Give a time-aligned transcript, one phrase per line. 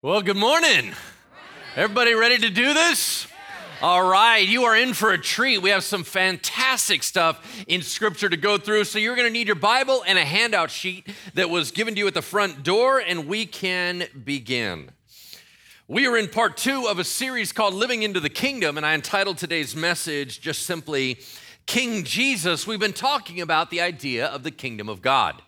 [0.00, 0.92] Well, good morning.
[1.74, 3.26] Everybody ready to do this?
[3.82, 5.60] All right, you are in for a treat.
[5.60, 8.84] We have some fantastic stuff in scripture to go through.
[8.84, 11.98] So, you're going to need your Bible and a handout sheet that was given to
[11.98, 14.92] you at the front door, and we can begin.
[15.88, 18.94] We are in part two of a series called Living into the Kingdom, and I
[18.94, 21.18] entitled today's message just simply
[21.66, 22.68] King Jesus.
[22.68, 25.42] We've been talking about the idea of the kingdom of God.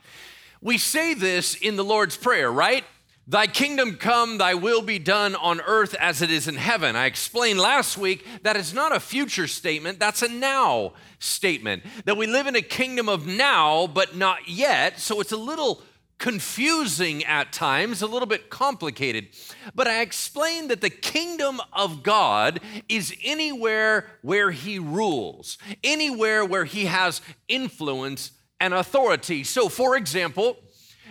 [0.61, 2.83] We say this in the Lord's Prayer, right?
[3.31, 6.97] Thy kingdom come, thy will be done on earth as it is in heaven.
[6.97, 11.85] I explained last week that it's not a future statement, that's a now statement.
[12.07, 14.99] That we live in a kingdom of now, but not yet.
[14.99, 15.81] So it's a little
[16.19, 19.29] confusing at times, a little bit complicated.
[19.77, 26.65] But I explained that the kingdom of God is anywhere where he rules, anywhere where
[26.65, 29.45] he has influence and authority.
[29.45, 30.57] So, for example,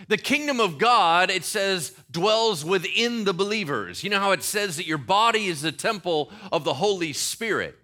[0.08, 4.02] the kingdom of God, it says, dwells within the believers.
[4.02, 7.78] You know how it says that your body is the temple of the Holy Spirit.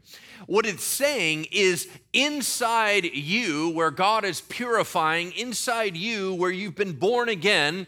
[0.46, 6.92] What it's saying is inside you, where God is purifying, inside you, where you've been
[6.92, 7.86] born again,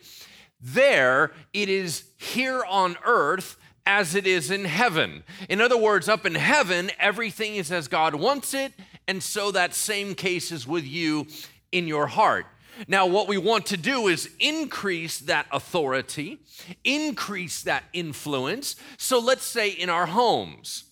[0.60, 5.22] there it is here on earth as it is in heaven.
[5.48, 8.72] In other words, up in heaven, everything is as God wants it,
[9.06, 11.26] and so that same case is with you
[11.72, 12.46] in your heart.
[12.86, 16.38] Now, what we want to do is increase that authority,
[16.84, 18.76] increase that influence.
[18.96, 20.84] So let's say in our homes,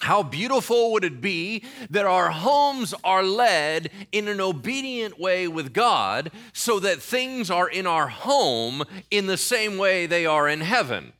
[0.00, 5.74] how beautiful would it be that our homes are led in an obedient way with
[5.74, 10.62] God so that things are in our home in the same way they are in
[10.62, 11.12] heaven?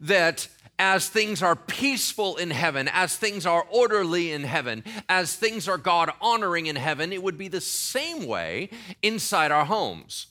[0.00, 5.68] That as things are peaceful in heaven, as things are orderly in heaven, as things
[5.68, 8.70] are God honoring in heaven, it would be the same way
[9.02, 10.26] inside our homes.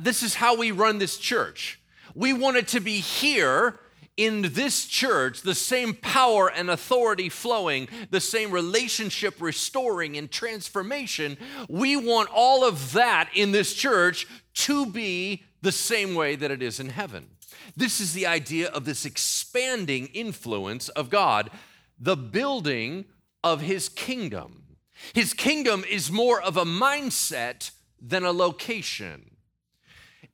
[0.00, 1.80] This is how we run this church.
[2.14, 3.80] We want it to be here
[4.16, 11.38] in this church, the same power and authority flowing, the same relationship restoring and transformation.
[11.68, 16.62] We want all of that in this church to be the same way that it
[16.62, 17.28] is in heaven.
[17.76, 21.50] This is the idea of this expanding influence of God,
[21.98, 23.04] the building
[23.42, 24.76] of his kingdom.
[25.12, 29.36] His kingdom is more of a mindset than a location.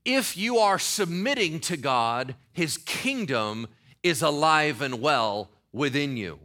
[0.04, 3.66] If you are submitting to God, his kingdom
[4.02, 6.38] is alive and well within you.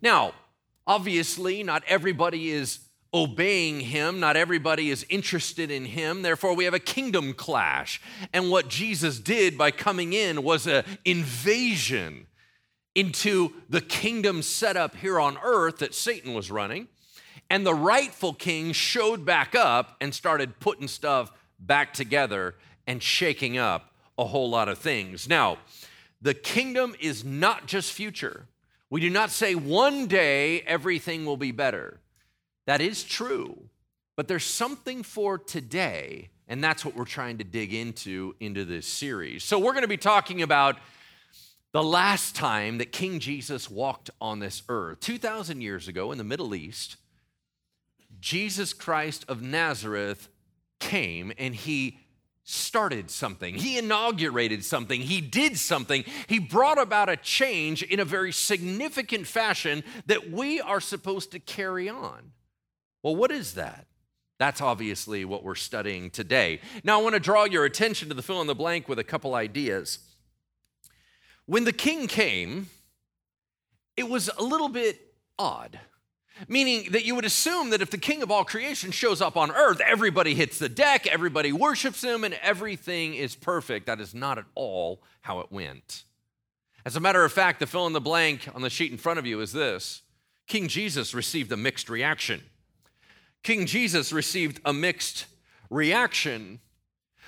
[0.00, 0.32] Now,
[0.86, 4.20] obviously, not everybody is obeying him.
[4.20, 6.22] Not everybody is interested in him.
[6.22, 8.00] Therefore, we have a kingdom clash.
[8.32, 12.26] And what Jesus did by coming in was an invasion
[12.94, 16.88] into the kingdom set up here on earth that Satan was running.
[17.48, 22.54] And the rightful king showed back up and started putting stuff back together
[22.86, 25.28] and shaking up a whole lot of things.
[25.28, 25.58] Now,
[26.20, 28.46] the kingdom is not just future.
[28.88, 32.00] We do not say one day everything will be better.
[32.66, 33.68] That is true,
[34.16, 38.86] but there's something for today, and that's what we're trying to dig into into this
[38.86, 39.44] series.
[39.44, 40.76] So we're going to be talking about
[41.72, 45.00] the last time that King Jesus walked on this earth.
[45.00, 46.96] 2,000 years ago in the Middle East,
[48.20, 50.28] Jesus Christ of Nazareth
[50.80, 51.98] came and he
[52.44, 53.56] started something.
[53.56, 55.00] He inaugurated something.
[55.00, 56.04] He did something.
[56.28, 61.40] He brought about a change in a very significant fashion that we are supposed to
[61.40, 62.32] carry on.
[63.02, 63.86] Well, what is that?
[64.38, 66.60] That's obviously what we're studying today.
[66.84, 69.04] Now, I want to draw your attention to the fill in the blank with a
[69.04, 69.98] couple ideas.
[71.46, 72.68] When the king came,
[73.96, 75.00] it was a little bit
[75.38, 75.78] odd,
[76.48, 79.50] meaning that you would assume that if the king of all creation shows up on
[79.50, 83.86] earth, everybody hits the deck, everybody worships him, and everything is perfect.
[83.86, 86.04] That is not at all how it went.
[86.84, 89.18] As a matter of fact, the fill in the blank on the sheet in front
[89.18, 90.02] of you is this
[90.46, 92.42] King Jesus received a mixed reaction.
[93.42, 95.26] King Jesus received a mixed
[95.70, 96.60] reaction.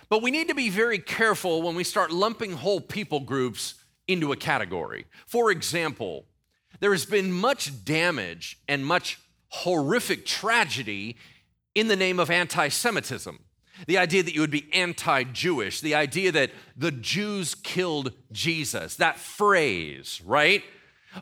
[0.09, 3.75] But we need to be very careful when we start lumping whole people groups
[4.07, 5.05] into a category.
[5.27, 6.25] For example,
[6.81, 9.19] there has been much damage and much
[9.49, 11.17] horrific tragedy
[11.75, 13.39] in the name of anti Semitism.
[13.87, 18.97] The idea that you would be anti Jewish, the idea that the Jews killed Jesus,
[18.97, 20.65] that phrase, right?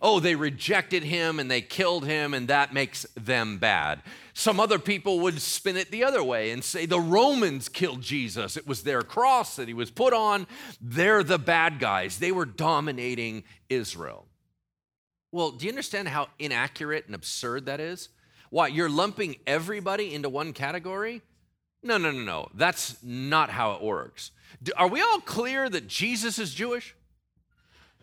[0.03, 4.03] Oh, they rejected him and they killed him, and that makes them bad.
[4.35, 8.57] Some other people would spin it the other way and say the Romans killed Jesus.
[8.57, 10.47] It was their cross that he was put on.
[10.81, 12.19] They're the bad guys.
[12.19, 14.27] They were dominating Israel.
[15.33, 18.09] Well, do you understand how inaccurate and absurd that is?
[18.51, 21.23] Why, you're lumping everybody into one category?
[21.83, 22.49] No, no, no, no.
[22.55, 24.31] That's not how it works.
[24.77, 26.95] Are we all clear that Jesus is Jewish?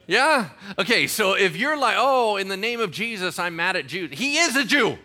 [0.08, 0.50] Yeah?
[0.78, 4.12] Okay, so if you're like, oh, in the name of Jesus, I'm mad at Jews,
[4.12, 4.98] he is a Jew.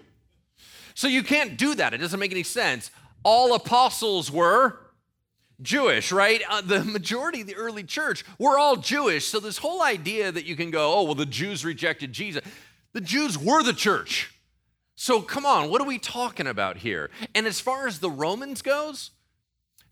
[0.94, 1.94] So you can't do that.
[1.94, 2.90] It doesn't make any sense.
[3.22, 4.80] All apostles were
[5.62, 6.42] Jewish, right?
[6.48, 9.26] Uh, the majority of the early church were all Jewish.
[9.26, 12.42] So this whole idea that you can go, oh, well, the Jews rejected Jesus,
[12.92, 14.34] the Jews were the church.
[14.96, 17.10] So come on, what are we talking about here?
[17.34, 19.12] And as far as the Romans goes,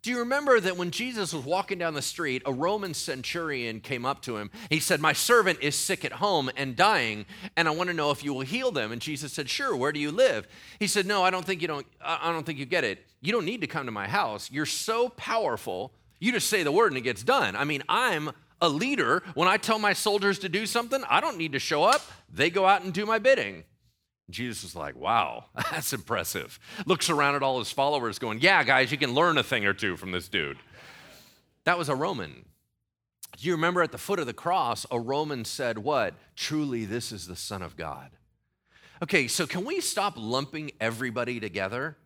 [0.06, 4.06] do you remember that when Jesus was walking down the street, a Roman centurion came
[4.06, 4.52] up to him?
[4.70, 7.26] He said, My servant is sick at home and dying,
[7.56, 8.92] and I want to know if you will heal them.
[8.92, 10.46] And Jesus said, Sure, where do you live?
[10.78, 13.04] He said, No, I don't think you don't I don't think you get it.
[13.20, 14.48] You don't need to come to my house.
[14.48, 17.56] You're so powerful, you just say the word and it gets done.
[17.56, 18.30] I mean, I'm
[18.60, 19.24] a leader.
[19.34, 22.00] When I tell my soldiers to do something, I don't need to show up.
[22.32, 23.64] They go out and do my bidding.
[24.28, 26.58] Jesus is like, wow, that's impressive.
[26.84, 29.73] Looks around at all his followers, going, yeah, guys, you can learn a thing or
[29.73, 30.58] two from this dude.
[31.64, 32.44] That was a Roman.
[33.37, 36.14] Do you remember at the foot of the cross, a Roman said, What?
[36.37, 38.11] Truly, this is the Son of God.
[39.02, 41.99] Okay, so can we stop lumping everybody together?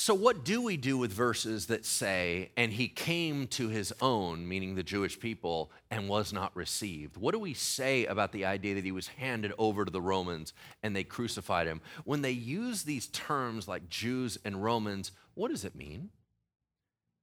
[0.00, 4.46] So, what do we do with verses that say, and he came to his own,
[4.46, 7.16] meaning the Jewish people, and was not received?
[7.16, 10.52] What do we say about the idea that he was handed over to the Romans
[10.84, 11.80] and they crucified him?
[12.04, 16.10] When they use these terms like Jews and Romans, what does it mean?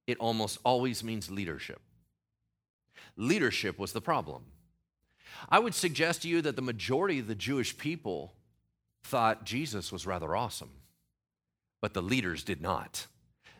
[0.06, 1.80] It almost always means leadership.
[3.16, 4.44] Leadership was the problem.
[5.48, 8.34] I would suggest to you that the majority of the Jewish people
[9.02, 10.72] thought Jesus was rather awesome
[11.80, 13.06] but the leaders did not.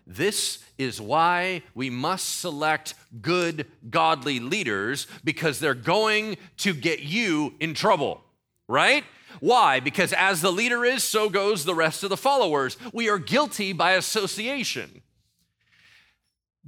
[0.07, 7.55] This is why we must select good, godly leaders because they're going to get you
[7.59, 8.23] in trouble,
[8.69, 9.05] right?
[9.41, 9.81] Why?
[9.81, 12.77] Because as the leader is, so goes the rest of the followers.
[12.93, 15.03] We are guilty by association.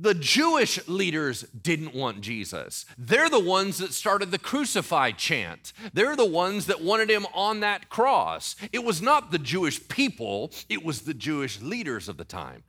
[0.00, 2.86] The Jewish leaders didn't want Jesus.
[2.96, 5.72] They're the ones that started the crucify chant.
[5.92, 8.54] They're the ones that wanted him on that cross.
[8.72, 12.62] It was not the Jewish people, it was the Jewish leaders of the time.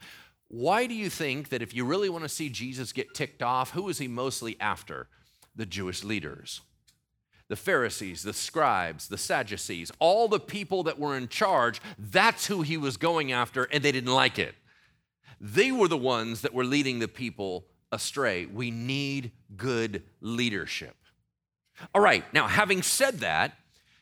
[0.47, 3.71] Why do you think that if you really want to see Jesus get ticked off,
[3.71, 5.07] who is he mostly after?
[5.55, 6.61] The Jewish leaders.
[7.47, 12.63] The Pharisees, the scribes, the Sadducees, all the people that were in charge, that's who
[12.63, 14.55] he was going after, and they didn't like it.
[15.39, 18.45] They were the ones that were leading the people astray.
[18.45, 20.95] We need good leadership.
[21.93, 23.53] All right, now, having said that,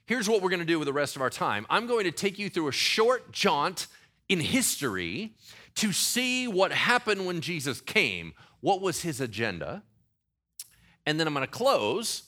[0.05, 1.65] here's what we're going to do with the rest of our time.
[1.69, 3.87] I'm going to take you through a short jaunt
[4.27, 5.35] in history
[5.75, 8.33] to see what happened when Jesus came.
[8.61, 9.83] What was his agenda?
[11.05, 12.23] And then I'm going to close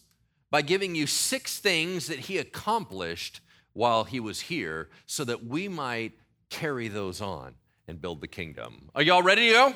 [0.51, 3.41] by giving you six things that he accomplished
[3.73, 6.13] while he was here so that we might
[6.49, 7.55] carry those on
[7.89, 8.89] and build the kingdom.
[8.93, 9.73] Are y'all ready to go?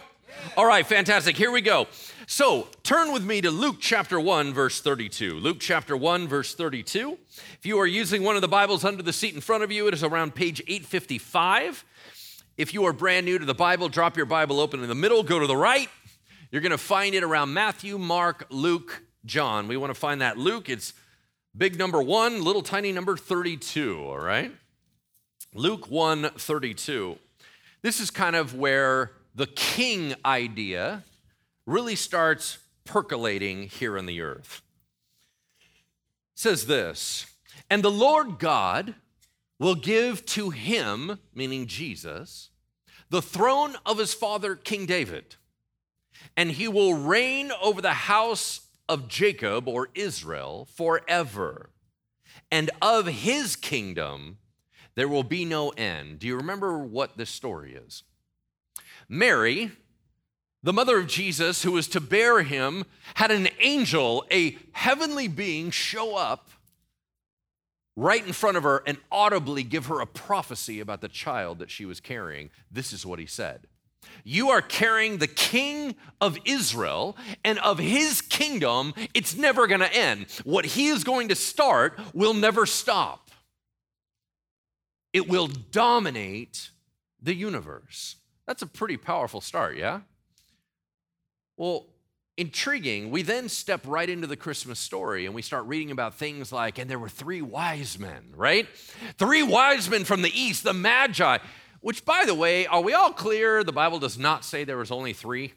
[0.55, 1.35] All right, fantastic.
[1.35, 1.87] Here we go.
[2.27, 5.39] So turn with me to Luke chapter 1, verse 32.
[5.39, 7.17] Luke chapter 1, verse 32.
[7.57, 9.87] If you are using one of the Bibles under the seat in front of you,
[9.87, 11.83] it is around page 855.
[12.55, 15.23] If you are brand new to the Bible, drop your Bible open in the middle,
[15.23, 15.89] go to the right.
[16.51, 19.67] You're going to find it around Matthew, Mark, Luke, John.
[19.67, 20.69] We want to find that Luke.
[20.69, 20.93] It's
[21.57, 24.51] big number 1, little tiny number 32, all right?
[25.55, 27.17] Luke 1, 32.
[27.83, 31.03] This is kind of where the king idea
[31.67, 34.61] really starts percolating here on the earth.
[35.59, 37.25] It says this,
[37.69, 38.95] and the Lord God
[39.59, 42.49] will give to him, meaning Jesus,
[43.09, 45.35] the throne of his father King David,
[46.37, 51.69] and he will reign over the house of Jacob or Israel forever.
[52.51, 54.37] And of his kingdom
[54.95, 56.19] there will be no end.
[56.19, 58.03] Do you remember what this story is?
[59.09, 59.71] Mary,
[60.61, 62.85] the mother of Jesus, who was to bear him,
[63.15, 66.49] had an angel, a heavenly being, show up
[67.95, 71.69] right in front of her and audibly give her a prophecy about the child that
[71.69, 72.49] she was carrying.
[72.71, 73.67] This is what he said
[74.23, 79.93] You are carrying the king of Israel, and of his kingdom, it's never going to
[79.93, 80.27] end.
[80.43, 83.29] What he is going to start will never stop
[85.13, 86.71] it will dominate
[87.21, 88.17] the universe.
[88.47, 90.01] That's a pretty powerful start, yeah?
[91.55, 91.85] Well,
[92.35, 93.11] intriguing.
[93.11, 96.79] We then step right into the Christmas story and we start reading about things like,
[96.79, 98.67] and there were three wise men, right?
[99.17, 101.37] Three wise men from the east, the Magi,
[101.81, 103.63] which, by the way, are we all clear?
[103.63, 105.53] The Bible does not say there was only three.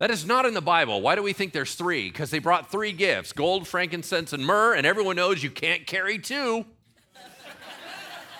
[0.00, 1.00] That is not in the Bible.
[1.00, 2.08] Why do we think there's three?
[2.08, 6.18] Because they brought three gifts gold, frankincense, and myrrh, and everyone knows you can't carry
[6.18, 6.66] two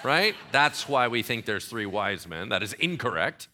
[0.03, 0.35] right?
[0.53, 2.49] That's why we think there's three wise men.
[2.49, 3.49] That is incorrect.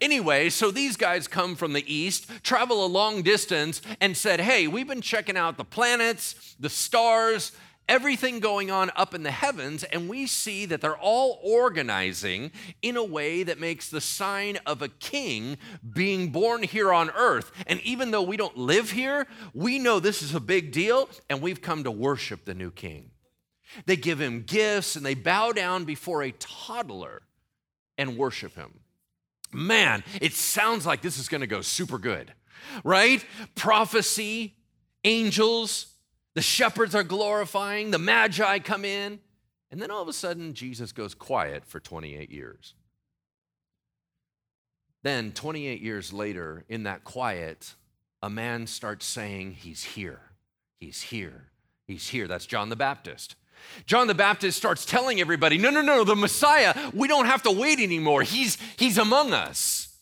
[0.00, 4.66] Anyway, so these guys come from the east, travel a long distance, and said, Hey,
[4.66, 7.52] we've been checking out the planets, the stars,
[7.88, 12.96] everything going on up in the heavens, and we see that they're all organizing in
[12.96, 15.58] a way that makes the sign of a king
[15.92, 17.52] being born here on earth.
[17.66, 21.42] And even though we don't live here, we know this is a big deal, and
[21.42, 23.11] we've come to worship the new king.
[23.86, 27.22] They give him gifts and they bow down before a toddler
[27.98, 28.80] and worship him.
[29.52, 32.32] Man, it sounds like this is gonna go super good,
[32.84, 33.24] right?
[33.54, 34.54] Prophecy,
[35.04, 35.86] angels,
[36.34, 39.20] the shepherds are glorifying, the magi come in,
[39.70, 42.74] and then all of a sudden, Jesus goes quiet for 28 years.
[45.02, 47.74] Then, 28 years later, in that quiet,
[48.22, 50.20] a man starts saying, He's here,
[50.78, 51.50] He's here,
[51.86, 52.28] He's here.
[52.28, 53.34] That's John the Baptist.
[53.86, 57.50] John the Baptist starts telling everybody, No, no, no, the Messiah, we don't have to
[57.50, 58.22] wait anymore.
[58.22, 59.96] He's, he's among us,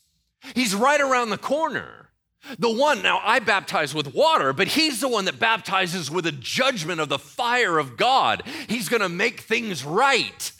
[0.55, 2.00] He's right around the corner.
[2.59, 6.33] The one, now I baptize with water, but he's the one that baptizes with a
[6.33, 8.43] judgment of the fire of God.
[8.67, 10.52] He's gonna make things right.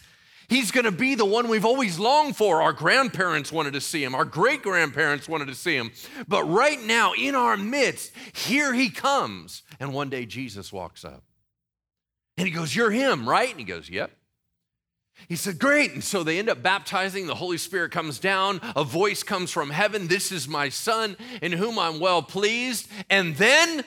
[0.49, 2.61] He's gonna be the one we've always longed for.
[2.61, 5.90] Our grandparents wanted to see him, our great grandparents wanted to see him.
[6.28, 9.62] But right now, in our midst, here he comes.
[9.80, 11.25] And one day Jesus walks up
[12.37, 13.50] and he goes, You're him, right?
[13.50, 14.10] And he goes, Yep.
[15.28, 15.92] He said, Great.
[15.92, 17.26] And so they end up baptizing.
[17.26, 18.60] The Holy Spirit comes down.
[18.76, 22.88] A voice comes from heaven This is my son in whom I'm well pleased.
[23.08, 23.84] And then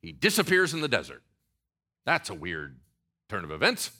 [0.00, 1.22] he disappears in the desert.
[2.04, 2.78] That's a weird
[3.28, 3.90] turn of events.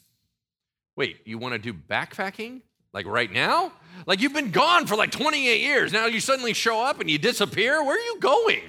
[0.95, 2.63] Wait, you want to do backpacking?
[2.93, 3.73] Like right now?
[4.07, 5.93] Like you've been gone for like 28 years.
[5.93, 7.83] Now you suddenly show up and you disappear?
[7.83, 8.63] Where are you going?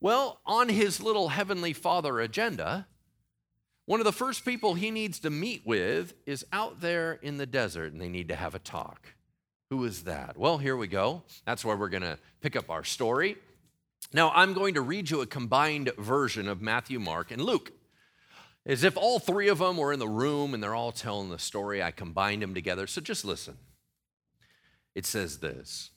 [0.00, 2.86] Well, on his little heavenly father agenda,
[3.86, 7.46] one of the first people he needs to meet with is out there in the
[7.46, 9.14] desert, and they need to have a talk.
[9.70, 10.36] Who is that?
[10.36, 11.22] Well, here we go.
[11.44, 13.36] That's where we're going to pick up our story.
[14.12, 17.72] Now, I'm going to read you a combined version of Matthew, Mark, and Luke.
[18.64, 21.38] As if all three of them were in the room and they're all telling the
[21.38, 22.88] story, I combined them together.
[22.88, 23.56] So just listen.
[24.96, 25.90] It says this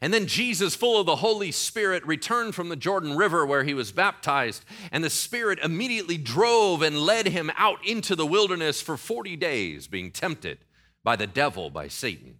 [0.00, 3.74] and then Jesus, full of the Holy Spirit, returned from the Jordan River where he
[3.74, 4.64] was baptized.
[4.92, 9.86] And the Spirit immediately drove and led him out into the wilderness for 40 days,
[9.88, 10.58] being tempted
[11.02, 12.36] by the devil, by Satan.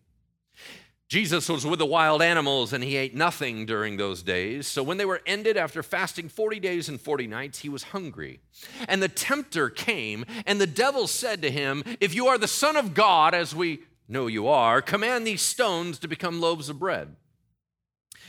[1.08, 4.68] Jesus was with the wild animals and he ate nothing during those days.
[4.68, 8.38] So when they were ended after fasting 40 days and 40 nights, he was hungry.
[8.86, 12.76] And the tempter came, and the devil said to him, If you are the Son
[12.76, 17.16] of God, as we know you are, command these stones to become loaves of bread.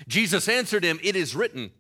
[0.08, 1.72] Jesus answered him, It is written,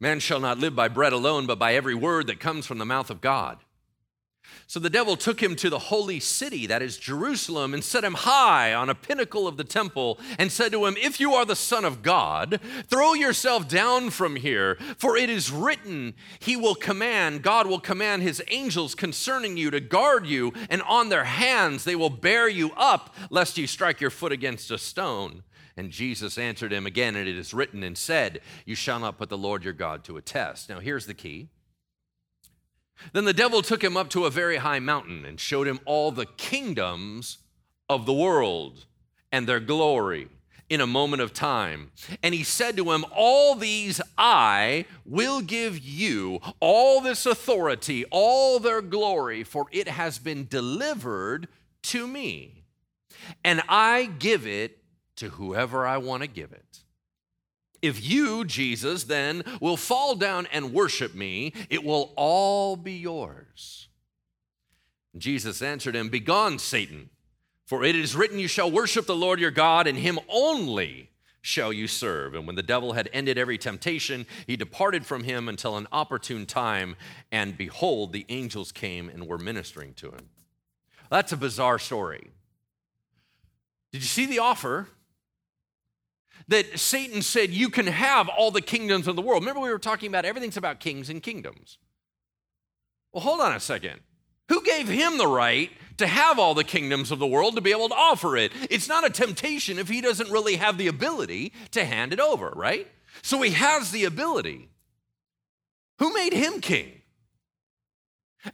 [0.00, 2.84] Man shall not live by bread alone, but by every word that comes from the
[2.84, 3.58] mouth of God.
[4.66, 8.14] So the devil took him to the holy city, that is Jerusalem, and set him
[8.14, 11.56] high on a pinnacle of the temple, and said to him, If you are the
[11.56, 17.42] Son of God, throw yourself down from here, for it is written, He will command,
[17.42, 21.96] God will command His angels concerning you to guard you, and on their hands they
[21.96, 25.44] will bear you up, lest you strike your foot against a stone.
[25.78, 29.28] And Jesus answered him again, and it is written and said, You shall not put
[29.28, 30.68] the Lord your God to a test.
[30.68, 31.50] Now, here's the key.
[33.12, 36.10] Then the devil took him up to a very high mountain and showed him all
[36.10, 37.38] the kingdoms
[37.88, 38.86] of the world
[39.30, 40.26] and their glory
[40.68, 41.92] in a moment of time.
[42.24, 48.58] And he said to him, All these I will give you, all this authority, all
[48.58, 51.46] their glory, for it has been delivered
[51.82, 52.64] to me.
[53.44, 54.77] And I give it
[55.18, 56.82] to whoever I want to give it.
[57.80, 63.88] If you, Jesus, then will fall down and worship me, it will all be yours.
[65.16, 67.10] Jesus answered him, Begone, Satan,
[67.66, 71.10] for it is written, You shall worship the Lord your God, and him only
[71.40, 72.34] shall you serve.
[72.34, 76.46] And when the devil had ended every temptation, he departed from him until an opportune
[76.46, 76.96] time,
[77.30, 80.28] and behold, the angels came and were ministering to him.
[81.10, 82.30] That's a bizarre story.
[83.92, 84.88] Did you see the offer?
[86.48, 89.42] That Satan said, You can have all the kingdoms of the world.
[89.42, 91.78] Remember, we were talking about everything's about kings and kingdoms.
[93.12, 94.00] Well, hold on a second.
[94.48, 97.70] Who gave him the right to have all the kingdoms of the world to be
[97.70, 98.52] able to offer it?
[98.70, 102.52] It's not a temptation if he doesn't really have the ability to hand it over,
[102.56, 102.86] right?
[103.22, 104.70] So he has the ability.
[105.98, 106.92] Who made him king?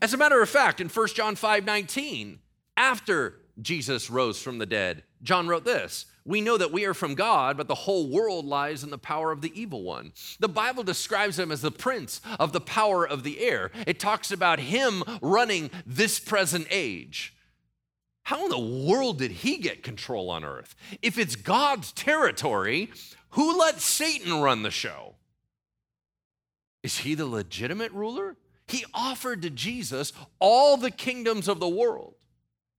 [0.00, 2.40] As a matter of fact, in 1 John 5 19,
[2.76, 7.14] after Jesus rose from the dead, John wrote this we know that we are from
[7.14, 10.12] God, but the whole world lies in the power of the evil one.
[10.40, 13.70] The Bible describes him as the prince of the power of the air.
[13.86, 17.34] It talks about him running this present age.
[18.22, 20.74] How in the world did he get control on earth?
[21.02, 22.90] If it's God's territory,
[23.30, 25.16] who let Satan run the show?
[26.82, 28.36] Is he the legitimate ruler?
[28.66, 32.14] He offered to Jesus all the kingdoms of the world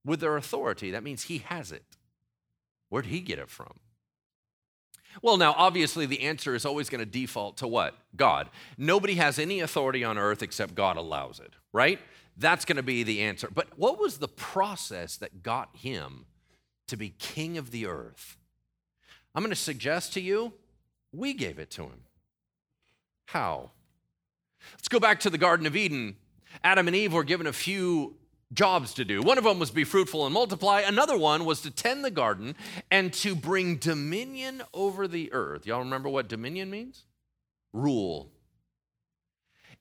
[0.03, 0.89] with their authority.
[0.89, 1.83] That means he has it.
[2.89, 3.79] Where'd he get it from?
[5.21, 7.95] Well, now, obviously, the answer is always going to default to what?
[8.15, 8.49] God.
[8.77, 11.99] Nobody has any authority on earth except God allows it, right?
[12.37, 13.49] That's going to be the answer.
[13.53, 16.25] But what was the process that got him
[16.87, 18.37] to be king of the earth?
[19.33, 20.53] I'm going to suggest to you,
[21.13, 22.03] we gave it to him.
[23.27, 23.71] How?
[24.73, 26.17] Let's go back to the Garden of Eden.
[26.63, 28.15] Adam and Eve were given a few
[28.53, 29.21] jobs to do.
[29.21, 30.81] One of them was be fruitful and multiply.
[30.81, 32.55] Another one was to tend the garden
[32.91, 35.65] and to bring dominion over the earth.
[35.65, 37.05] Y'all remember what dominion means?
[37.73, 38.31] Rule.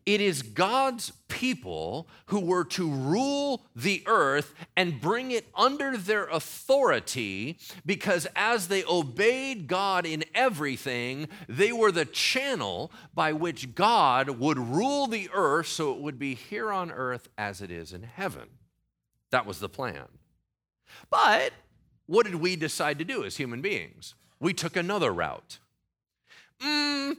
[0.07, 6.27] It is God's people who were to rule the earth and bring it under their
[6.29, 14.29] authority because as they obeyed God in everything, they were the channel by which God
[14.39, 18.03] would rule the earth so it would be here on earth as it is in
[18.03, 18.49] heaven.
[19.31, 20.05] That was the plan.
[21.09, 21.53] But
[22.07, 24.15] what did we decide to do as human beings?
[24.39, 25.59] We took another route.
[26.61, 27.17] Mm,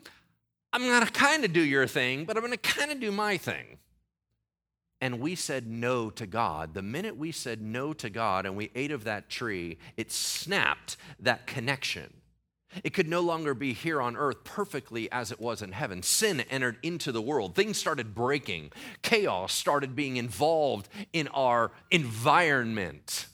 [0.76, 3.10] I'm going to kind of do your thing, but I'm going to kind of do
[3.10, 3.78] my thing.
[5.00, 6.74] And we said no to God.
[6.74, 10.98] The minute we said no to God and we ate of that tree, it snapped
[11.22, 12.16] that connection.
[12.84, 16.04] It could no longer be here on earth perfectly as it was in heaven.
[16.04, 17.56] Sin entered into the world.
[17.56, 18.74] Things started breaking.
[19.02, 23.28] Chaos started being involved in our environment.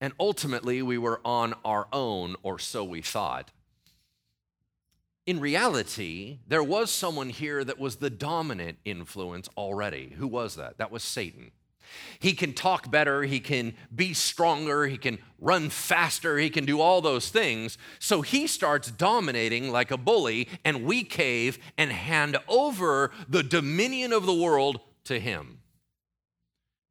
[0.00, 3.52] And ultimately, we were on our own, or so we thought
[5.30, 10.12] in reality, there was someone here that was the dominant influence already.
[10.18, 10.78] Who was that?
[10.78, 11.52] That was Satan.
[12.18, 16.80] He can talk better, he can be stronger, he can run faster, he can do
[16.80, 17.78] all those things.
[18.00, 24.12] So he starts dominating like a bully, and we cave and hand over the dominion
[24.12, 25.60] of the world to him.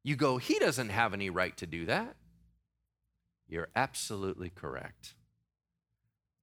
[0.02, 2.16] You go, he doesn't have any right to do that.
[3.48, 5.12] You're absolutely correct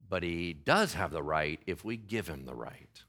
[0.09, 3.03] but he does have the right if we give him the right.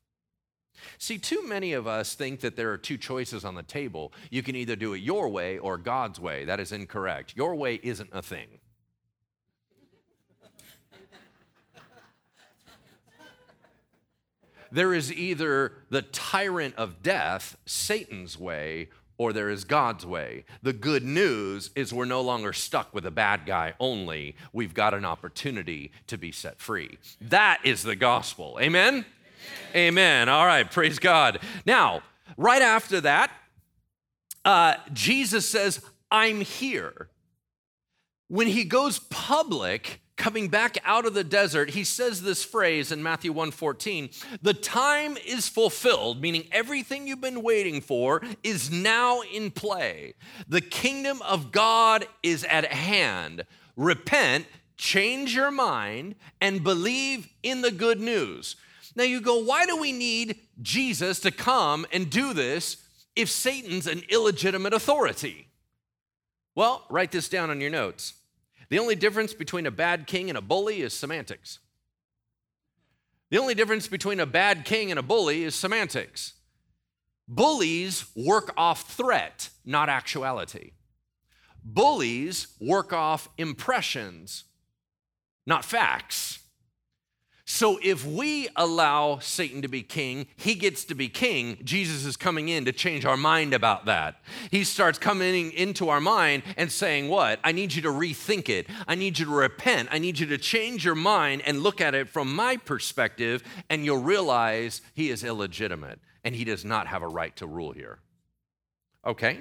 [0.98, 4.12] See, too many of us think that there are two choices on the table.
[4.30, 6.44] You can either do it your way or God's way.
[6.44, 7.34] That is incorrect.
[7.36, 8.60] Your way isn't a thing.
[14.70, 20.44] there is either the tyrant of death, Satan's way, or there is God's way.
[20.62, 24.36] The good news is we're no longer stuck with a bad guy only.
[24.52, 26.98] We've got an opportunity to be set free.
[27.20, 28.58] That is the gospel.
[28.60, 28.94] Amen?
[28.94, 29.04] Amen.
[29.74, 30.28] Amen.
[30.28, 31.40] All right, praise God.
[31.66, 32.02] Now,
[32.36, 33.32] right after that,
[34.44, 37.08] uh, Jesus says, I'm here.
[38.28, 43.02] When he goes public, coming back out of the desert, he says this phrase in
[43.02, 44.10] Matthew 1:14,
[44.42, 50.14] "The time is fulfilled," meaning everything you've been waiting for is now in play.
[50.46, 53.46] The kingdom of God is at hand.
[53.76, 58.56] Repent, change your mind and believe in the good news.
[58.94, 62.78] Now you go, why do we need Jesus to come and do this
[63.14, 65.46] if Satan's an illegitimate authority?
[66.56, 68.14] Well, write this down on your notes.
[68.70, 71.58] The only difference between a bad king and a bully is semantics.
[73.30, 76.34] The only difference between a bad king and a bully is semantics.
[77.26, 80.72] Bullies work off threat, not actuality.
[81.62, 84.44] Bullies work off impressions,
[85.46, 86.38] not facts.
[87.50, 91.56] So if we allow Satan to be king, he gets to be king.
[91.64, 94.20] Jesus is coming in to change our mind about that.
[94.50, 97.40] He starts coming into our mind and saying, What?
[97.42, 98.66] I need you to rethink it.
[98.86, 99.88] I need you to repent.
[99.90, 103.82] I need you to change your mind and look at it from my perspective, and
[103.82, 108.00] you'll realize he is illegitimate and he does not have a right to rule here.
[109.06, 109.38] Okay?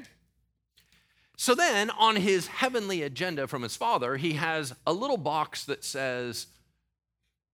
[1.35, 5.83] So then, on his heavenly agenda from his father, he has a little box that
[5.83, 6.47] says,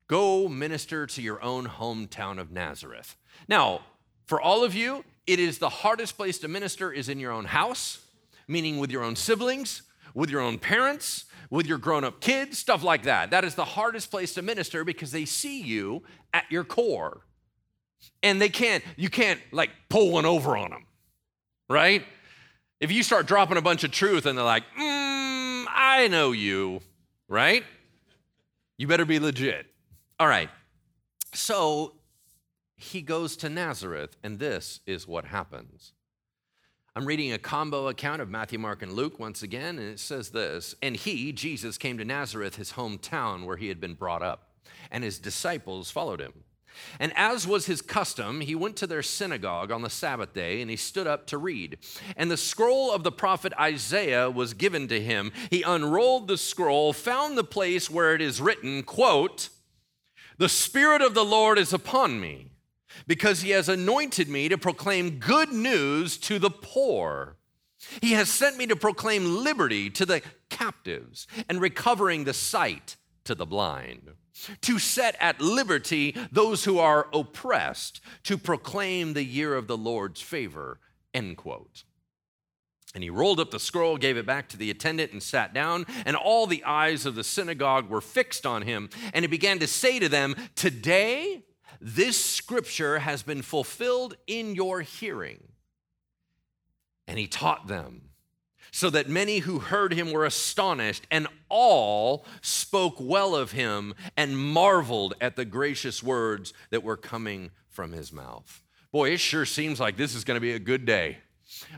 [0.07, 3.15] Go minister to your own hometown of Nazareth.
[3.47, 3.81] Now,
[4.25, 7.45] for all of you, it is the hardest place to minister is in your own
[7.45, 8.05] house,
[8.47, 12.83] meaning with your own siblings, with your own parents, with your grown up kids, stuff
[12.83, 13.31] like that.
[13.31, 17.21] That is the hardest place to minister because they see you at your core.
[18.21, 20.85] And they can't, you can't like pull one over on them,
[21.69, 22.03] right?
[22.81, 26.81] If you start dropping a bunch of truth and they're like, mm, I know you,
[27.29, 27.63] right?
[28.77, 29.67] You better be legit.
[30.23, 30.49] All right.
[31.33, 31.95] So
[32.77, 35.91] he goes to Nazareth, and this is what happens.
[36.95, 40.29] I'm reading a combo account of Matthew, Mark, and Luke once again, and it says
[40.29, 44.53] this And he, Jesus, came to Nazareth, his hometown where he had been brought up,
[44.89, 46.31] and his disciples followed him.
[47.01, 50.71] And as was his custom, he went to their synagogue on the Sabbath day and
[50.71, 51.77] he stood up to read.
[52.15, 55.33] And the scroll of the prophet Isaiah was given to him.
[55.51, 59.49] He unrolled the scroll, found the place where it is written, quote,
[60.37, 62.53] "The spirit of the Lord is upon me."
[63.07, 67.37] because he has anointed me to proclaim good news to the poor.
[68.01, 73.35] He has sent me to proclaim liberty to the captives and recovering the sight to
[73.35, 74.13] the blind,
[74.61, 80.21] to set at liberty those who are oppressed, to proclaim the year of the Lord's
[80.21, 80.79] favor.
[81.13, 81.83] End quote.
[82.93, 85.85] And he rolled up the scroll, gave it back to the attendant, and sat down.
[86.05, 88.89] And all the eyes of the synagogue were fixed on him.
[89.13, 91.43] And he began to say to them, Today,
[91.81, 95.43] this scripture has been fulfilled in your hearing.
[97.07, 98.09] And he taught them,
[98.71, 104.37] so that many who heard him were astonished, and all spoke well of him and
[104.37, 108.63] marveled at the gracious words that were coming from his mouth.
[108.91, 111.17] Boy, it sure seems like this is going to be a good day,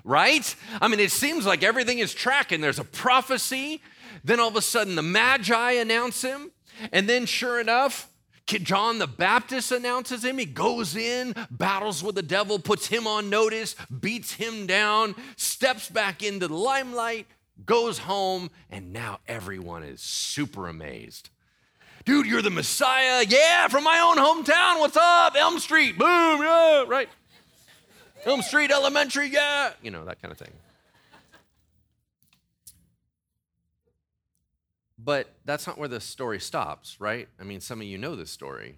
[0.03, 0.55] right?
[0.81, 2.61] I mean, it seems like everything is tracking.
[2.61, 3.81] There's a prophecy,
[4.23, 6.51] then all of a sudden the Magi announce him,
[6.91, 8.09] and then sure enough,
[8.45, 10.37] John the Baptist announces him.
[10.37, 15.89] He goes in, battles with the devil, puts him on notice, beats him down, steps
[15.89, 17.25] back into the limelight,
[17.65, 21.29] goes home, and now everyone is super amazed.
[22.05, 23.25] Dude, you're the Messiah.
[23.27, 24.79] Yeah, from my own hometown.
[24.79, 25.35] What's up?
[25.35, 25.97] Elm Street.
[25.97, 26.41] Boom.
[26.41, 27.09] Yeah, right.
[28.25, 29.27] Elm Street Elementary.
[29.27, 29.71] Yeah.
[29.81, 30.51] You know, that kind of thing.
[34.97, 37.27] But that's not where the story stops, right?
[37.39, 38.77] I mean, some of you know this story.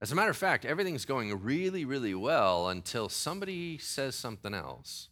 [0.00, 5.08] As a matter of fact, everything's going really, really well until somebody says something else.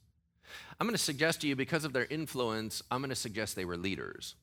[0.79, 3.65] I'm going to suggest to you, because of their influence, I'm going to suggest they
[3.65, 4.37] were leaders.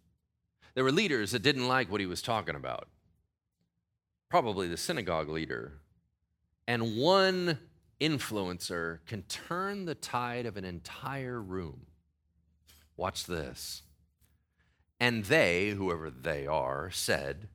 [0.75, 2.89] They were leaders that didn't like what he was talking about.
[4.29, 5.73] Probably the synagogue leader.
[6.67, 7.59] And one
[7.99, 11.87] influencer can turn the tide of an entire room.
[12.97, 13.83] Watch this.
[14.99, 17.49] And they, whoever they are, said,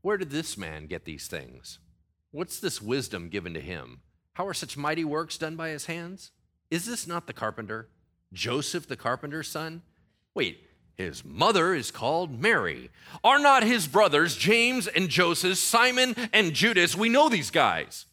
[0.00, 1.78] Where did this man get these things?
[2.30, 4.00] What's this wisdom given to him?
[4.34, 6.32] How are such mighty works done by his hands?
[6.70, 7.88] Is this not the carpenter,
[8.32, 9.82] Joseph the carpenter's son?
[10.34, 10.60] Wait,
[10.96, 12.90] his mother is called Mary.
[13.22, 16.96] Are not his brothers, James and Joseph, Simon and Judas?
[16.96, 18.06] We know these guys.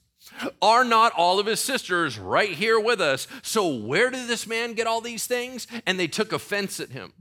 [0.62, 3.28] Are not all of his sisters right here with us?
[3.41, 5.67] So, where did this man get all these things?
[5.86, 7.13] And they took offense at him.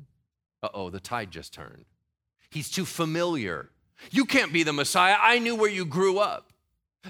[0.62, 1.84] Uh oh, the tide just turned.
[2.50, 3.70] He's too familiar.
[4.10, 5.16] You can't be the Messiah.
[5.20, 6.49] I knew where you grew up.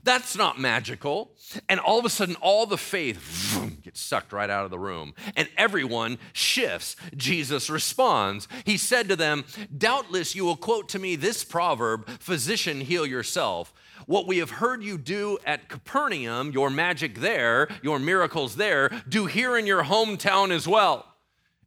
[0.05, 1.33] That's not magical.
[1.69, 4.79] And all of a sudden, all the faith vroom, gets sucked right out of the
[4.79, 6.95] room, and everyone shifts.
[7.17, 8.47] Jesus responds.
[8.65, 9.45] He said to them,
[9.77, 13.73] Doubtless you will quote to me this proverb Physician, heal yourself.
[14.07, 19.27] What we have heard you do at Capernaum, your magic there, your miracles there, do
[19.27, 21.10] here in your hometown as well.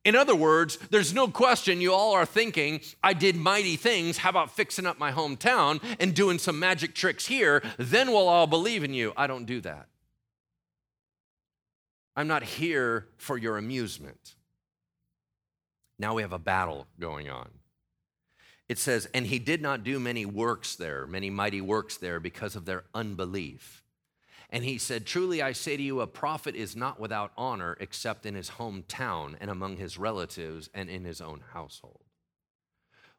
[0.05, 4.17] In other words, there's no question you all are thinking, I did mighty things.
[4.17, 7.63] How about fixing up my hometown and doing some magic tricks here?
[7.77, 9.13] Then we'll all believe in you.
[9.15, 9.87] I don't do that.
[12.15, 14.35] I'm not here for your amusement.
[15.97, 17.49] Now we have a battle going on.
[18.67, 22.55] It says, and he did not do many works there, many mighty works there because
[22.55, 23.82] of their unbelief.
[24.53, 28.23] And he said, Truly I say to you, a prophet is not without honor except
[28.23, 32.01] in his hometown and among his relatives and in his own household.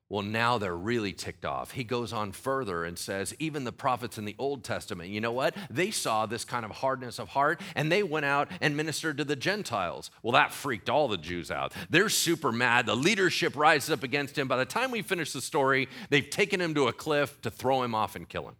[0.08, 1.72] Well, now they're really ticked off.
[1.72, 5.32] He goes on further and says, even the prophets in the Old Testament, you know
[5.32, 5.56] what?
[5.70, 9.24] They saw this kind of hardness of heart and they went out and ministered to
[9.24, 10.12] the Gentiles.
[10.22, 11.72] Well, that freaked all the Jews out.
[11.90, 12.86] They're super mad.
[12.86, 14.46] The leadership rises up against him.
[14.46, 17.82] By the time we finish the story, they've taken him to a cliff to throw
[17.82, 18.54] him off and kill him.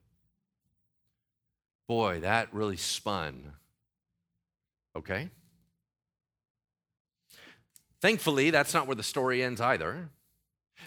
[1.86, 3.52] Boy, that really spun.
[4.96, 5.30] Okay?
[8.00, 10.10] Thankfully, that's not where the story ends either.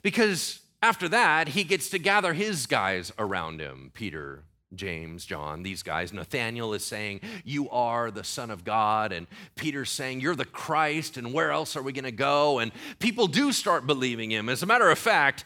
[0.03, 4.43] Because after that, he gets to gather his guys around him Peter,
[4.75, 6.13] James, John, these guys.
[6.13, 9.11] Nathaniel is saying, You are the Son of God.
[9.11, 11.17] And Peter's saying, You're the Christ.
[11.17, 12.59] And where else are we going to go?
[12.59, 14.49] And people do start believing him.
[14.49, 15.45] As a matter of fact,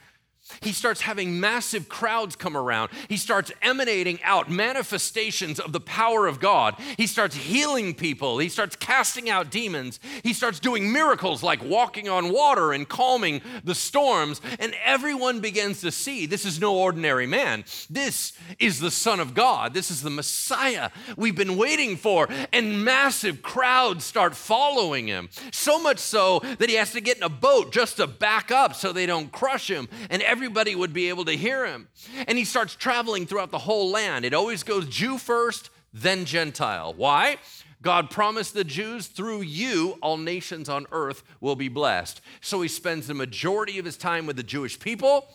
[0.61, 2.91] He starts having massive crowds come around.
[3.07, 6.75] He starts emanating out manifestations of the power of God.
[6.97, 8.39] He starts healing people.
[8.39, 9.99] He starts casting out demons.
[10.23, 14.41] He starts doing miracles like walking on water and calming the storms.
[14.59, 17.63] And everyone begins to see this is no ordinary man.
[17.89, 19.73] This is the Son of God.
[19.73, 22.27] This is the Messiah we've been waiting for.
[22.51, 25.29] And massive crowds start following him.
[25.51, 28.75] So much so that he has to get in a boat just to back up
[28.75, 29.87] so they don't crush him.
[30.09, 31.88] And every everybody would be able to hear him.
[32.27, 34.25] And he starts traveling throughout the whole land.
[34.25, 36.95] It always goes Jew first, then Gentile.
[36.95, 37.38] Why?
[37.84, 42.21] God promised the Jews, through you, all nations on earth will be blessed.
[42.41, 45.30] So he spends the majority of his time with the Jewish people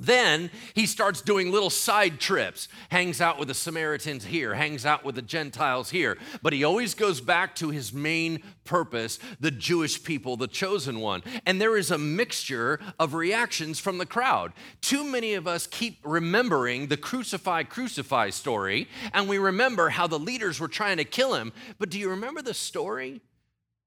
[0.00, 5.04] then he starts doing little side trips, hangs out with the Samaritans here, hangs out
[5.04, 6.16] with the Gentiles here.
[6.42, 11.22] But he always goes back to his main purpose the Jewish people, the chosen one.
[11.44, 14.52] And there is a mixture of reactions from the crowd.
[14.80, 20.18] Too many of us keep remembering the crucify, crucify story, and we remember how the
[20.18, 21.52] leaders were trying to kill him.
[21.78, 23.20] But do you remember the story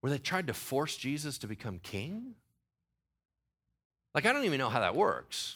[0.02, 2.36] where they tried to force Jesus to become king?
[4.14, 5.56] Like, I don't even know how that works.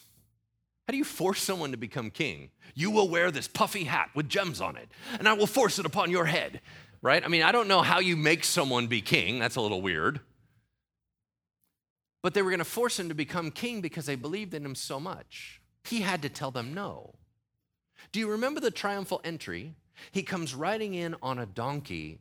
[0.88, 2.48] How do you force someone to become king?
[2.74, 5.84] You will wear this puffy hat with gems on it, and I will force it
[5.84, 6.62] upon your head,
[7.02, 7.22] right?
[7.22, 9.38] I mean, I don't know how you make someone be king.
[9.38, 10.20] That's a little weird.
[12.22, 14.74] But they were going to force him to become king because they believed in him
[14.74, 15.60] so much.
[15.84, 17.16] He had to tell them no.
[18.10, 19.74] Do you remember the triumphal entry?
[20.10, 22.20] He comes riding in on a donkey,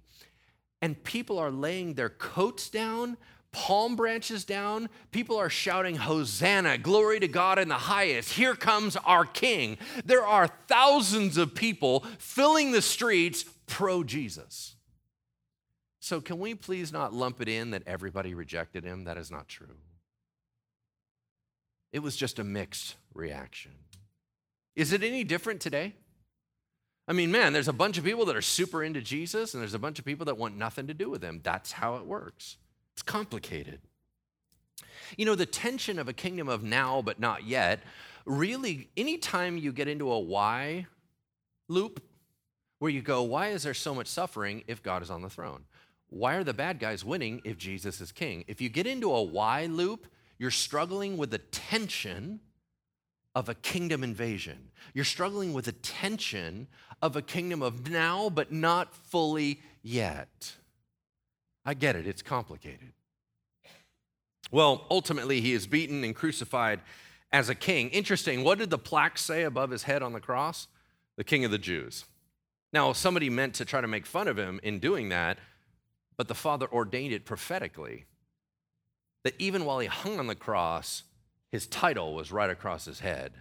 [0.81, 3.15] and people are laying their coats down
[3.51, 4.89] palm branches down.
[5.11, 8.33] People are shouting, Hosanna, glory to God in the highest.
[8.33, 9.77] Here comes our King.
[10.05, 14.75] There are thousands of people filling the streets pro Jesus.
[15.99, 19.03] So, can we please not lump it in that everybody rejected him?
[19.03, 19.75] That is not true.
[21.91, 23.71] It was just a mixed reaction.
[24.75, 25.95] Is it any different today?
[27.07, 29.73] I mean, man, there's a bunch of people that are super into Jesus, and there's
[29.73, 31.39] a bunch of people that want nothing to do with him.
[31.41, 32.57] That's how it works.
[32.97, 33.79] It's complicated.
[35.17, 37.83] You know, the tension of a kingdom of now but not yet,
[38.25, 40.87] really, anytime you get into a why
[41.69, 42.01] loop,
[42.79, 45.65] where you go, why is there so much suffering if God is on the throne?
[46.09, 48.43] Why are the bad guys winning if Jesus is king?
[48.47, 50.07] If you get into a why loop,
[50.39, 52.39] you're struggling with the tension
[53.35, 54.71] of a kingdom invasion.
[54.95, 56.65] You're struggling with the tension
[56.99, 60.55] of a kingdom of now, but not fully yet.
[61.67, 62.93] I get it, it's complicated.
[64.51, 66.79] Well, ultimately, he is beaten and crucified
[67.33, 67.89] as a king.
[67.89, 70.67] Interesting, what did the plaque say above his head on the cross?
[71.17, 72.05] The king of the Jews.
[72.71, 75.39] Now, somebody meant to try to make fun of him in doing that,
[76.15, 78.05] but the Father ordained it prophetically
[79.25, 81.03] that even while he hung on the cross,
[81.51, 83.33] his title was right across his head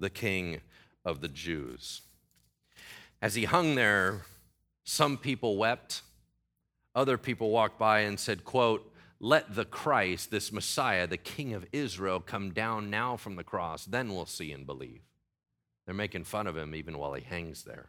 [0.00, 0.60] the King
[1.04, 2.02] of the Jews.
[3.22, 4.22] As he hung there,
[4.82, 6.02] some people wept,
[6.94, 11.64] other people walked by and said, quote, let the Christ, this Messiah, the King of
[11.72, 15.00] Israel, come down now from the cross, then we'll see and believe.
[15.86, 17.88] They're making fun of him even while he hangs there.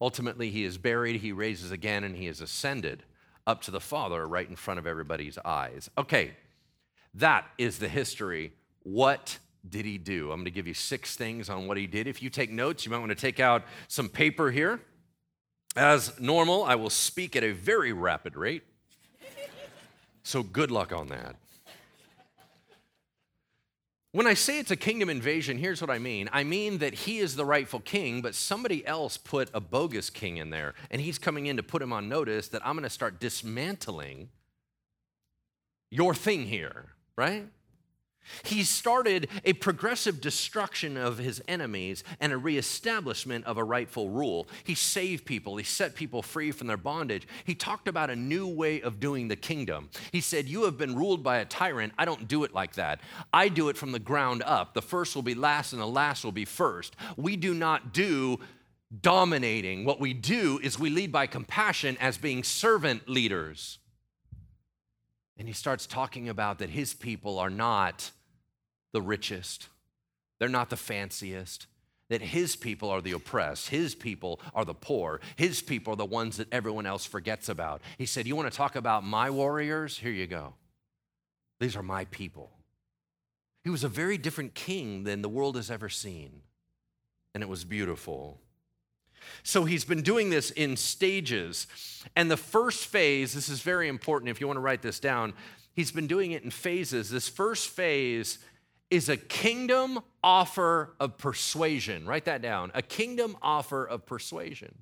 [0.00, 3.04] Ultimately, he is buried, he raises again, and he is ascended
[3.46, 5.88] up to the Father right in front of everybody's eyes.
[5.96, 6.32] Okay,
[7.14, 8.52] that is the history.
[8.82, 10.32] What did he do?
[10.32, 12.08] I'm going to give you six things on what he did.
[12.08, 14.80] If you take notes, you might want to take out some paper here.
[15.74, 18.62] As normal, I will speak at a very rapid rate.
[20.22, 21.36] So good luck on that.
[24.12, 26.28] When I say it's a kingdom invasion, here's what I mean.
[26.34, 30.36] I mean that he is the rightful king, but somebody else put a bogus king
[30.36, 32.90] in there, and he's coming in to put him on notice that I'm going to
[32.90, 34.28] start dismantling
[35.90, 37.46] your thing here, right?
[38.44, 44.48] He started a progressive destruction of his enemies and a reestablishment of a rightful rule.
[44.64, 47.26] He saved people, he set people free from their bondage.
[47.44, 49.90] He talked about a new way of doing the kingdom.
[50.10, 51.92] He said, You have been ruled by a tyrant.
[51.98, 53.00] I don't do it like that.
[53.32, 54.74] I do it from the ground up.
[54.74, 56.96] The first will be last, and the last will be first.
[57.16, 58.38] We do not do
[59.00, 59.84] dominating.
[59.84, 63.78] What we do is we lead by compassion as being servant leaders.
[65.36, 68.10] And he starts talking about that his people are not
[68.92, 69.68] the richest,
[70.38, 71.66] they're not the fanciest.
[72.08, 76.04] That his people are the oppressed, his people are the poor, his people are the
[76.04, 77.80] ones that everyone else forgets about.
[77.96, 79.96] He said, You want to talk about my warriors?
[79.96, 80.52] Here you go.
[81.58, 82.50] These are my people.
[83.64, 86.42] He was a very different king than the world has ever seen,
[87.34, 88.40] and it was beautiful.
[89.42, 91.66] So he's been doing this in stages.
[92.16, 95.34] And the first phase, this is very important if you want to write this down,
[95.74, 97.10] he's been doing it in phases.
[97.10, 98.38] This first phase
[98.90, 102.06] is a kingdom offer of persuasion.
[102.06, 104.74] Write that down a kingdom offer of persuasion.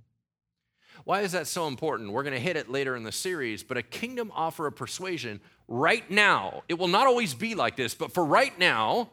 [1.04, 2.12] Why is that so important?
[2.12, 5.40] We're going to hit it later in the series, but a kingdom offer of persuasion
[5.66, 9.08] right now, it will not always be like this, but for right now,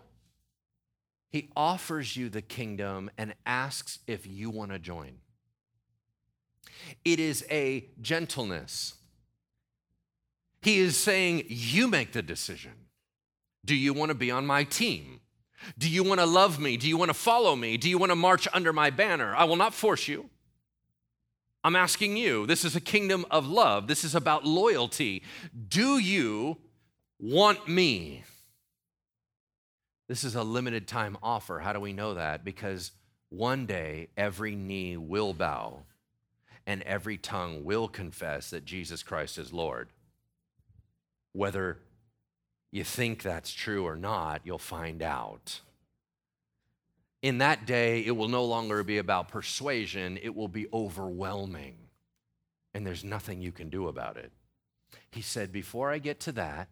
[1.30, 5.18] he offers you the kingdom and asks if you want to join.
[7.04, 8.96] It is a gentleness.
[10.62, 12.74] He is saying, You make the decision.
[13.66, 15.20] Do you want to be on my team?
[15.78, 16.78] Do you want to love me?
[16.78, 17.78] Do you want to follow me?
[17.78, 19.36] Do you want to march under my banner?
[19.36, 20.30] I will not force you.
[21.64, 22.46] I'm asking you.
[22.46, 23.88] This is a kingdom of love.
[23.88, 25.24] This is about loyalty.
[25.68, 26.58] Do you
[27.20, 28.24] want me?
[30.08, 31.60] This is a limited time offer.
[31.60, 32.46] How do we know that?
[32.46, 32.92] Because
[33.30, 35.84] one day every knee will bow
[36.66, 39.90] and every tongue will confess that Jesus Christ is Lord.
[41.34, 41.80] Whether
[42.72, 45.62] you think that's true or not, you'll find out.
[47.22, 51.76] In that day, it will no longer be about persuasion, it will be overwhelming.
[52.74, 54.32] And there's nothing you can do about it.
[55.12, 56.70] He said, Before I get to that,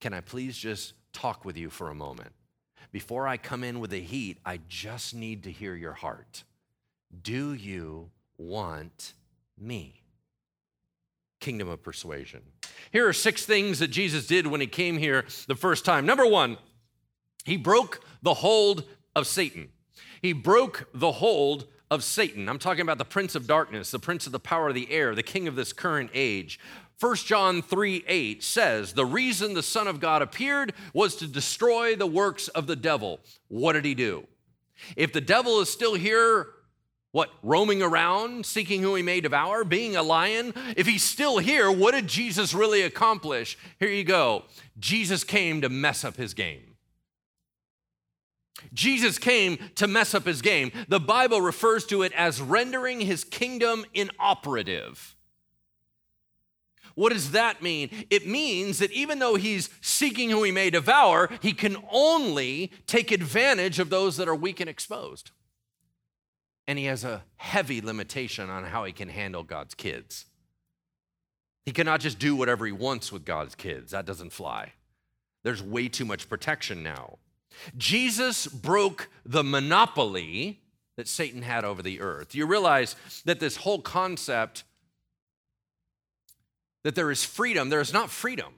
[0.00, 2.32] can I please just talk with you for a moment?
[2.94, 6.44] Before I come in with the heat, I just need to hear your heart.
[7.24, 9.14] Do you want
[9.60, 10.00] me?
[11.40, 12.42] Kingdom of persuasion.
[12.92, 16.06] Here are six things that Jesus did when he came here the first time.
[16.06, 16.56] Number one,
[17.44, 18.84] he broke the hold
[19.16, 19.70] of Satan.
[20.22, 22.48] He broke the hold of Satan.
[22.48, 25.16] I'm talking about the prince of darkness, the prince of the power of the air,
[25.16, 26.60] the king of this current age.
[27.00, 31.96] 1 John 3 8 says, The reason the Son of God appeared was to destroy
[31.96, 33.20] the works of the devil.
[33.48, 34.26] What did he do?
[34.96, 36.48] If the devil is still here,
[37.12, 40.52] what, roaming around, seeking who he may devour, being a lion?
[40.76, 43.56] If he's still here, what did Jesus really accomplish?
[43.78, 44.44] Here you go.
[44.78, 46.74] Jesus came to mess up his game.
[48.72, 50.72] Jesus came to mess up his game.
[50.88, 55.13] The Bible refers to it as rendering his kingdom inoperative.
[56.94, 57.90] What does that mean?
[58.10, 63.10] It means that even though he's seeking who he may devour, he can only take
[63.10, 65.30] advantage of those that are weak and exposed.
[66.66, 70.26] And he has a heavy limitation on how he can handle God's kids.
[71.66, 73.90] He cannot just do whatever he wants with God's kids.
[73.92, 74.72] That doesn't fly.
[75.42, 77.18] There's way too much protection now.
[77.76, 80.60] Jesus broke the monopoly
[80.96, 82.34] that Satan had over the earth.
[82.34, 84.64] You realize that this whole concept
[86.84, 88.52] that there is freedom, there is not freedom.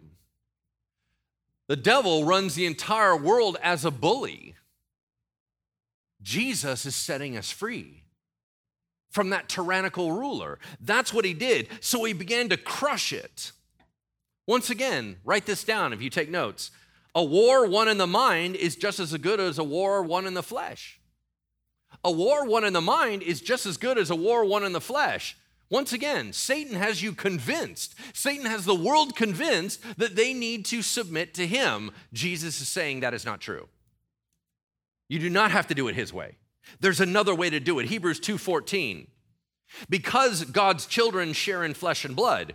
[1.69, 4.55] The devil runs the entire world as a bully.
[6.23, 8.03] Jesus is setting us free
[9.11, 10.59] from that tyrannical ruler.
[10.81, 11.69] That's what he did.
[11.81, 13.53] So he began to crush it.
[14.47, 16.71] Once again, write this down if you take notes.
[17.15, 20.35] A war won in the mind is just as good as a war won in
[20.35, 21.01] the flesh.
[22.05, 24.73] A war won in the mind is just as good as a war won in
[24.73, 25.37] the flesh.
[25.69, 27.95] Once again, Satan has you convinced.
[28.13, 31.91] Satan has the world convinced that they need to submit to him.
[32.13, 33.69] Jesus is saying that is not true.
[35.09, 36.37] You do not have to do it his way.
[36.81, 37.87] There's another way to do it.
[37.87, 39.09] Hebrews 2:14.
[39.89, 42.55] Because God's children share in flesh and blood,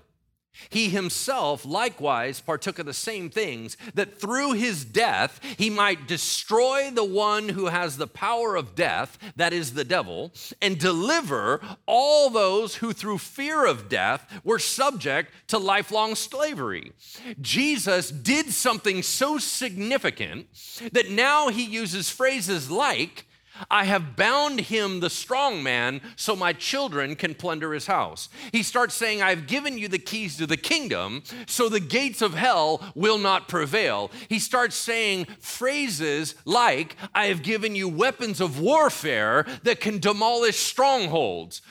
[0.69, 6.91] he himself likewise partook of the same things, that through his death he might destroy
[6.91, 12.29] the one who has the power of death, that is the devil, and deliver all
[12.29, 16.91] those who through fear of death were subject to lifelong slavery.
[17.39, 20.47] Jesus did something so significant
[20.91, 23.25] that now he uses phrases like,
[23.69, 28.29] I have bound him, the strong man, so my children can plunder his house.
[28.51, 32.33] He starts saying, I've given you the keys to the kingdom, so the gates of
[32.33, 34.11] hell will not prevail.
[34.29, 40.57] He starts saying phrases like, I have given you weapons of warfare that can demolish
[40.57, 41.61] strongholds.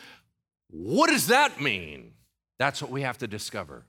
[0.68, 2.12] What does that mean?
[2.58, 3.86] That's what we have to discover.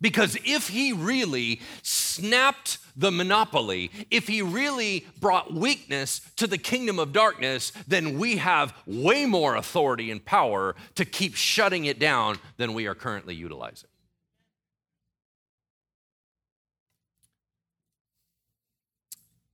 [0.00, 6.98] Because if he really snapped the monopoly, if he really brought weakness to the kingdom
[6.98, 12.38] of darkness, then we have way more authority and power to keep shutting it down
[12.58, 13.88] than we are currently utilizing.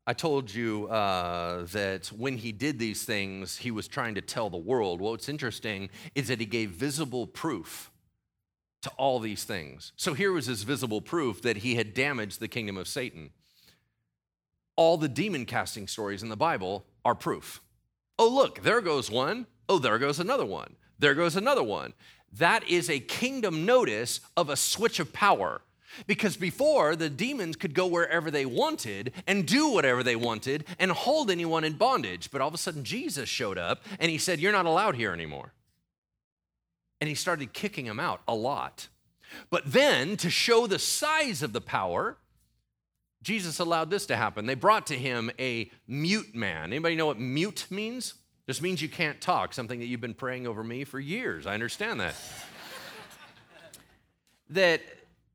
[0.07, 4.51] I told you uh, that when he did these things, he was trying to tell
[4.51, 5.01] the world.
[5.01, 7.91] What's interesting is that he gave visible proof
[8.85, 9.92] to all these things.
[9.97, 13.31] So here was his visible proof that he had damaged the kingdom of Satan.
[14.77, 17.61] All the demon casting stories in the Bible are proof.
[18.19, 19.46] Oh, look, there goes one.
[19.69, 20.77] Oh, there goes another one.
[20.98, 21.94] There goes another one.
[22.33, 25.63] That is a kingdom notice of a switch of power.
[26.06, 30.90] Because before, the demons could go wherever they wanted and do whatever they wanted and
[30.90, 32.31] hold anyone in bondage.
[32.33, 35.13] But all of a sudden, Jesus showed up and he said, You're not allowed here
[35.13, 35.52] anymore.
[37.05, 38.88] And he started kicking them out a lot.
[39.50, 42.17] But then, to show the size of the power,
[43.23, 44.46] Jesus allowed this to happen.
[44.46, 46.73] They brought to him a mute man.
[46.73, 48.15] Anybody know what mute means?
[48.46, 51.46] Just means you can't talk, something that you've been praying over me for years.
[51.46, 52.15] I understand that.
[54.48, 54.81] that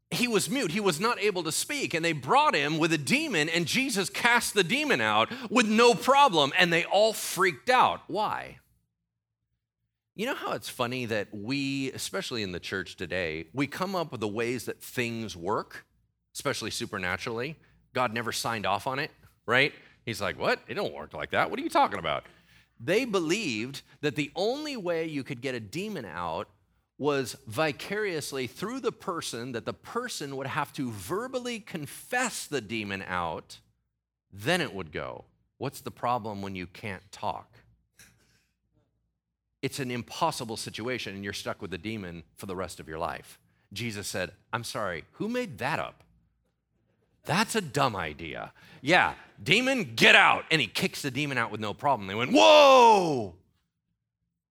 [0.10, 0.72] he was mute.
[0.72, 1.94] He was not able to speak.
[1.94, 5.94] And they brought him with a demon, and Jesus cast the demon out with no
[5.94, 6.52] problem.
[6.58, 8.02] And they all freaked out.
[8.08, 8.58] Why?
[10.20, 14.12] You know how it's funny that we, especially in the church today, we come up
[14.12, 15.86] with the ways that things work,
[16.36, 17.56] especially supernaturally.
[17.94, 19.12] God never signed off on it,
[19.46, 19.72] right?
[20.06, 20.60] He's like, What?
[20.68, 21.50] It don't work like that.
[21.50, 22.26] What are you talking about?
[22.82, 26.50] They believed that the only way you could get a demon out
[26.98, 33.06] was vicariously through the person, that the person would have to verbally confess the demon
[33.08, 33.60] out,
[34.34, 35.24] then it would go.
[35.60, 37.59] What's the problem when you can't talk?
[39.62, 43.00] It's an impossible situation and you're stuck with the demon for the rest of your
[43.00, 43.40] life.
[43.74, 46.04] Jesus said, I'm sorry, who made that up?
[47.26, 48.54] That's a dumb idea.
[48.82, 50.46] Yeah, demon, get out.
[50.50, 52.08] And he kicks the demon out with no problem.
[52.08, 53.36] They went, Whoa!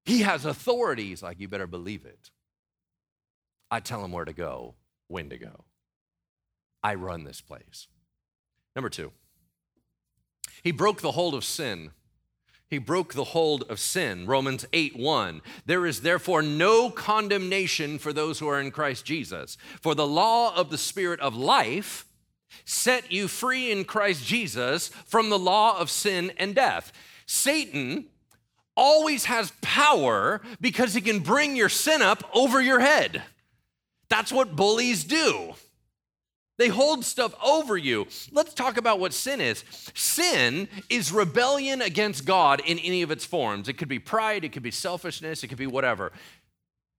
[0.04, 1.08] He has authority.
[1.08, 2.30] He's like, You better believe it.
[3.70, 4.74] I tell him where to go,
[5.08, 5.64] when to go.
[6.82, 7.88] I run this place.
[8.76, 9.12] Number two,
[10.62, 11.90] he broke the hold of sin.
[12.70, 14.26] He broke the hold of sin.
[14.26, 15.40] Romans 8 1.
[15.64, 19.56] There is therefore no condemnation for those who are in Christ Jesus.
[19.80, 22.04] For the law of the Spirit of life
[22.64, 26.92] set you free in Christ Jesus from the law of sin and death.
[27.26, 28.06] Satan
[28.76, 33.22] always has power because he can bring your sin up over your head.
[34.08, 35.54] That's what bullies do.
[36.58, 38.08] They hold stuff over you.
[38.32, 39.64] Let's talk about what sin is.
[39.94, 43.68] Sin is rebellion against God in any of its forms.
[43.68, 46.12] It could be pride, it could be selfishness, it could be whatever.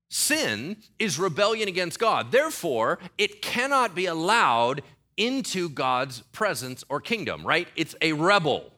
[0.09, 2.31] Sin is rebellion against God.
[2.31, 4.81] Therefore, it cannot be allowed
[5.17, 7.67] into God's presence or kingdom, right?
[7.75, 8.71] It's a rebel.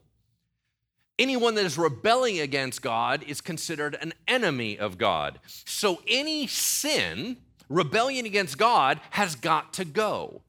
[1.20, 5.40] Anyone that is rebelling against God is considered an enemy of God.
[5.46, 7.38] So any sin,
[7.70, 10.42] rebellion against God, has got to go.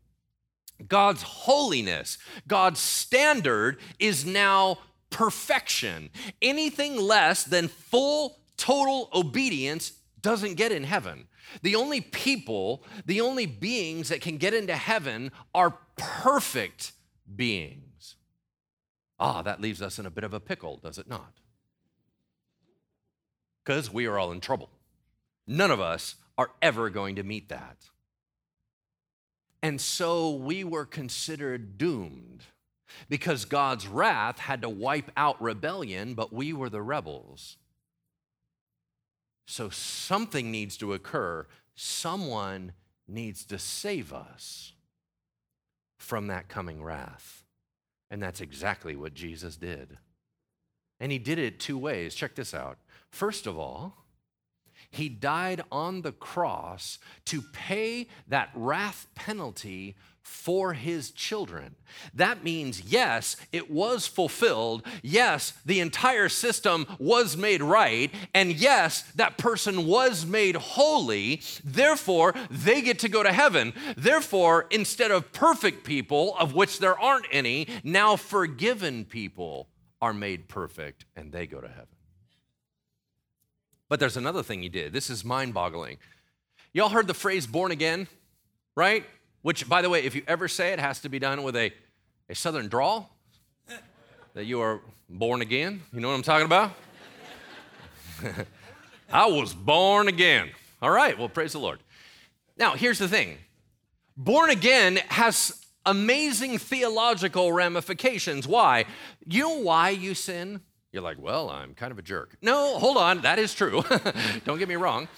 [0.89, 4.79] God's holiness, God's standard is now
[5.11, 6.11] perfection.
[6.41, 11.29] Anything less than full, total obedience doesn't get in heaven.
[11.63, 16.93] The only people, the only beings that can get into heaven are perfect
[17.35, 18.17] beings.
[19.19, 21.35] Ah, that leaves us in a bit of a pickle, does it not?
[23.65, 24.71] Because we are all in trouble.
[25.47, 27.77] None of us are ever going to meet that.
[29.63, 32.45] And so we were considered doomed
[33.09, 37.57] because God's wrath had to wipe out rebellion, but we were the rebels.
[39.47, 41.47] So something needs to occur.
[41.75, 42.73] Someone
[43.07, 44.73] needs to save us
[45.99, 47.45] from that coming wrath.
[48.11, 49.99] And that's exactly what Jesus did.
[51.01, 52.15] And he did it two ways.
[52.15, 52.79] Check this out.
[53.11, 54.02] First of all,
[54.93, 61.75] he died on the cross to pay that wrath penalty for his children.
[62.15, 64.87] That means, yes, it was fulfilled.
[65.03, 68.13] Yes, the entire system was made right.
[68.35, 71.41] And yes, that person was made holy.
[71.65, 73.73] Therefore, they get to go to heaven.
[73.97, 79.69] Therefore, instead of perfect people, of which there aren't any, now forgiven people
[80.01, 81.87] are made perfect and they go to heaven.
[83.93, 84.95] But there's another thing he did.
[84.95, 85.99] This is mind boggling.
[86.73, 88.09] Y'all heard the phrase born again,
[88.75, 89.05] right?
[89.43, 91.75] Which, by the way, if you ever say it, has to be done with a,
[92.31, 93.15] a southern drawl
[94.33, 94.81] that you are
[95.11, 95.83] born again.
[95.93, 96.71] You know what I'm talking about?
[99.13, 100.49] I was born again.
[100.81, 101.81] All right, well, praise the Lord.
[102.57, 103.37] Now, here's the thing
[104.17, 108.49] born again has amazing theological ramifications.
[108.49, 108.87] Why?
[109.27, 110.63] You know why you sin?
[110.93, 112.37] You're like, well, I'm kind of a jerk.
[112.43, 113.83] No, hold on, that is true.
[114.45, 115.09] Don't get me wrong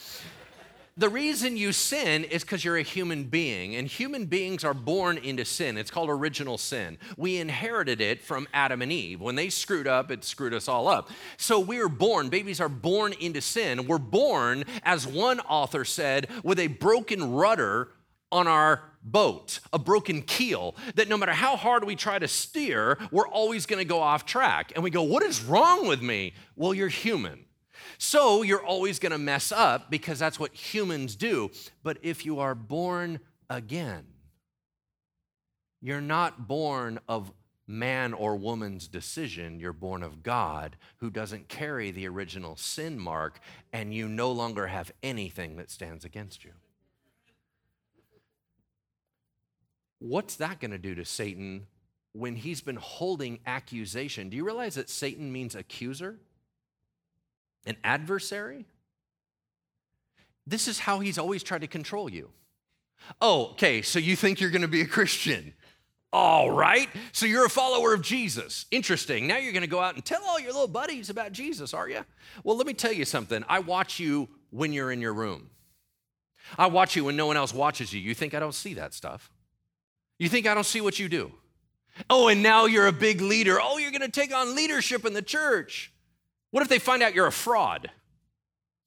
[0.97, 5.19] the reason you sin is because you're a human being, and human beings are born
[5.19, 5.77] into sin.
[5.77, 6.99] It's called original sin.
[7.17, 9.21] We inherited it from Adam and Eve.
[9.21, 11.11] When they screwed up, it screwed us all up.
[11.37, 13.89] So we're born, babies are born into sin.
[13.89, 17.89] We're born, as one author said, with a broken rudder
[18.35, 22.99] on our boat, a broken keel, that no matter how hard we try to steer,
[23.11, 24.73] we're always gonna go off track.
[24.75, 26.35] And we go, What is wrong with me?
[26.57, 27.45] Well, you're human.
[27.99, 31.51] So you're always going to mess up because that's what humans do.
[31.83, 34.07] But if you are born again,
[35.81, 37.33] You're not born of
[37.67, 39.61] man or woman's decision.
[39.61, 43.39] You're born of God who doesn't carry the original sin mark,
[43.73, 46.53] and you no longer have anything that stands against you.
[49.99, 51.67] What's that going to do to Satan
[52.13, 54.29] when he's been holding accusation?
[54.29, 56.19] Do you realize that Satan means accuser?
[57.67, 58.67] An adversary?
[60.47, 62.31] This is how he's always tried to control you.
[63.21, 65.55] Oh, okay, so you think you're going to be a Christian.
[66.13, 66.89] All right.
[67.11, 68.67] So you're a follower of Jesus.
[68.71, 69.27] Interesting.
[69.27, 71.89] Now you're going to go out and tell all your little buddies about Jesus, are
[71.89, 72.05] you?
[72.45, 73.45] Well, let me tell you something.
[73.49, 75.51] I watch you when you're in your room.
[76.57, 78.01] I watch you when no one else watches you.
[78.01, 79.33] You think I don't see that stuff?
[80.19, 81.33] You think I don't see what you do?
[82.11, 83.59] Oh, and now you're a big leader.
[83.61, 85.93] Oh, you're going to take on leadership in the church.
[86.51, 87.91] What if they find out you're a fraud?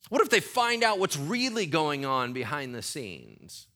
[0.09, 3.67] What if they find out what's really going on behind the scenes?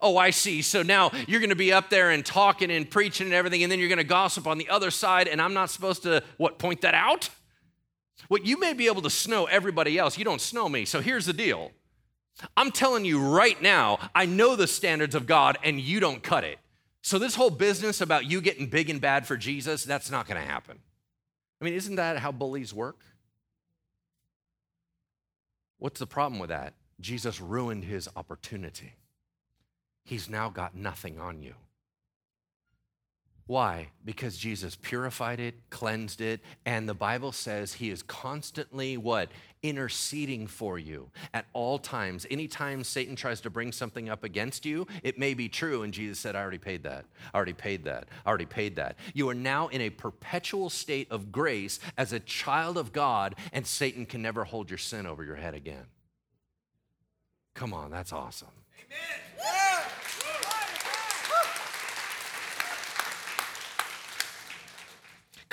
[0.00, 0.62] Oh, I see.
[0.62, 3.70] So now you're going to be up there and talking and preaching and everything, and
[3.70, 6.58] then you're going to gossip on the other side, and I'm not supposed to, what,
[6.58, 7.28] point that out?
[8.28, 10.84] What you may be able to snow everybody else, you don't snow me.
[10.84, 11.72] So here's the deal
[12.56, 16.44] I'm telling you right now, I know the standards of God, and you don't cut
[16.44, 16.58] it.
[17.02, 20.40] So this whole business about you getting big and bad for Jesus, that's not going
[20.40, 20.78] to happen.
[21.60, 23.00] I mean, isn't that how bullies work?
[25.78, 26.74] What's the problem with that?
[27.00, 28.94] Jesus ruined his opportunity
[30.04, 31.54] he's now got nothing on you.
[33.52, 33.88] Why?
[34.06, 39.28] Because Jesus purified it, cleansed it, and the Bible says he is constantly what?
[39.62, 42.26] Interceding for you at all times.
[42.30, 46.18] Anytime Satan tries to bring something up against you, it may be true, and Jesus
[46.18, 47.04] said, I already paid that.
[47.34, 48.08] I already paid that.
[48.24, 48.96] I already paid that.
[49.12, 53.66] You are now in a perpetual state of grace as a child of God, and
[53.66, 55.84] Satan can never hold your sin over your head again.
[57.52, 58.48] Come on, that's awesome.
[58.86, 59.31] Amen.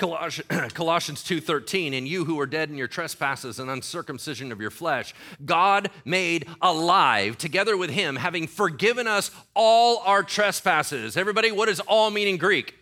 [0.00, 5.14] Colossians 2:13 and you who are dead in your trespasses and uncircumcision of your flesh
[5.44, 11.18] God made alive together with him having forgiven us all our trespasses.
[11.18, 12.76] Everybody what does all mean in Greek?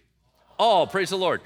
[0.58, 1.40] All praise the Lord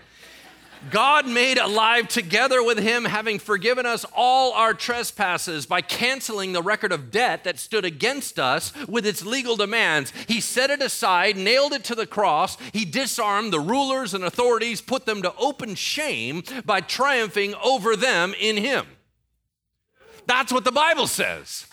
[0.90, 6.62] God made alive together with him, having forgiven us all our trespasses by canceling the
[6.62, 10.12] record of debt that stood against us with its legal demands.
[10.26, 12.56] He set it aside, nailed it to the cross.
[12.72, 18.34] He disarmed the rulers and authorities, put them to open shame by triumphing over them
[18.40, 18.86] in him.
[20.26, 21.66] That's what the Bible says.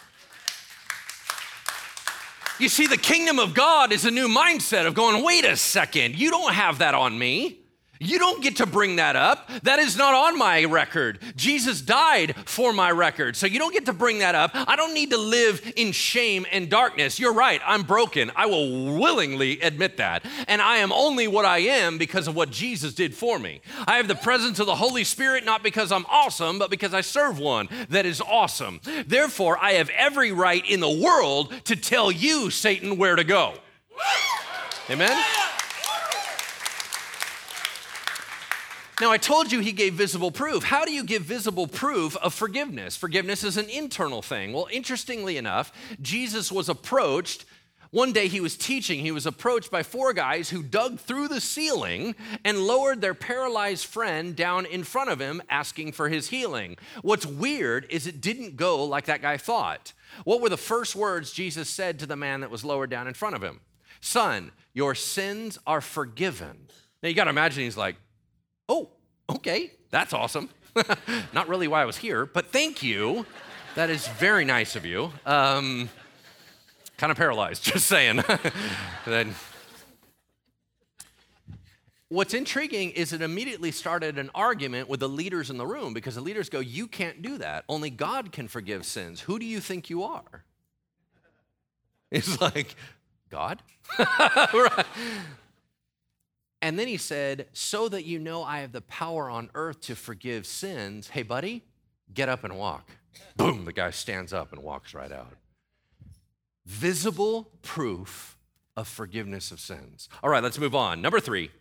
[2.60, 6.16] You see, the kingdom of God is a new mindset of going, wait a second,
[6.16, 7.60] you don't have that on me.
[8.02, 9.50] You don't get to bring that up.
[9.64, 11.20] That is not on my record.
[11.36, 13.36] Jesus died for my record.
[13.36, 14.52] So you don't get to bring that up.
[14.54, 17.20] I don't need to live in shame and darkness.
[17.20, 17.62] You're right.
[17.66, 18.32] I'm broken.
[18.38, 20.26] I will willingly admit that.
[20.48, 23.60] And I am only what I am because of what Jesus did for me.
[23.86, 27.02] I have the presence of the Holy Spirit not because I'm awesome, but because I
[27.02, 28.80] serve one that is awesome.
[29.08, 33.56] Therefore, I have every right in the world to tell you, Satan, where to go.
[34.90, 35.22] Amen?
[39.02, 40.64] Now, I told you he gave visible proof.
[40.64, 42.98] How do you give visible proof of forgiveness?
[42.98, 44.52] Forgiveness is an internal thing.
[44.52, 45.72] Well, interestingly enough,
[46.02, 47.46] Jesus was approached.
[47.92, 51.40] One day he was teaching, he was approached by four guys who dug through the
[51.40, 56.76] ceiling and lowered their paralyzed friend down in front of him, asking for his healing.
[57.02, 59.94] What's weird is it didn't go like that guy thought.
[60.26, 63.14] What were the first words Jesus said to the man that was lowered down in
[63.14, 63.62] front of him?
[64.02, 66.68] Son, your sins are forgiven.
[67.02, 67.96] Now you got to imagine he's like,
[68.70, 68.90] Oh,
[69.28, 70.50] okay, that's awesome.
[71.34, 73.26] Not really why I was here, but thank you.
[73.74, 75.12] That is very nice of you.
[75.26, 75.90] Um,
[76.98, 78.24] kind of paralyzed, just saying.
[79.06, 79.34] then,
[82.10, 86.14] what's intriguing is it immediately started an argument with the leaders in the room because
[86.14, 87.64] the leaders go, You can't do that.
[87.68, 89.22] Only God can forgive sins.
[89.22, 90.44] Who do you think you are?
[92.12, 92.76] It's like,
[93.30, 93.62] God?
[93.98, 94.86] right.
[96.62, 99.96] And then he said, So that you know I have the power on earth to
[99.96, 101.64] forgive sins, hey, buddy,
[102.14, 102.90] get up and walk.
[103.36, 105.34] Boom, the guy stands up and walks right out.
[106.66, 108.38] Visible proof
[108.76, 110.10] of forgiveness of sins.
[110.24, 111.02] All right, let's move on.
[111.02, 111.52] Number three,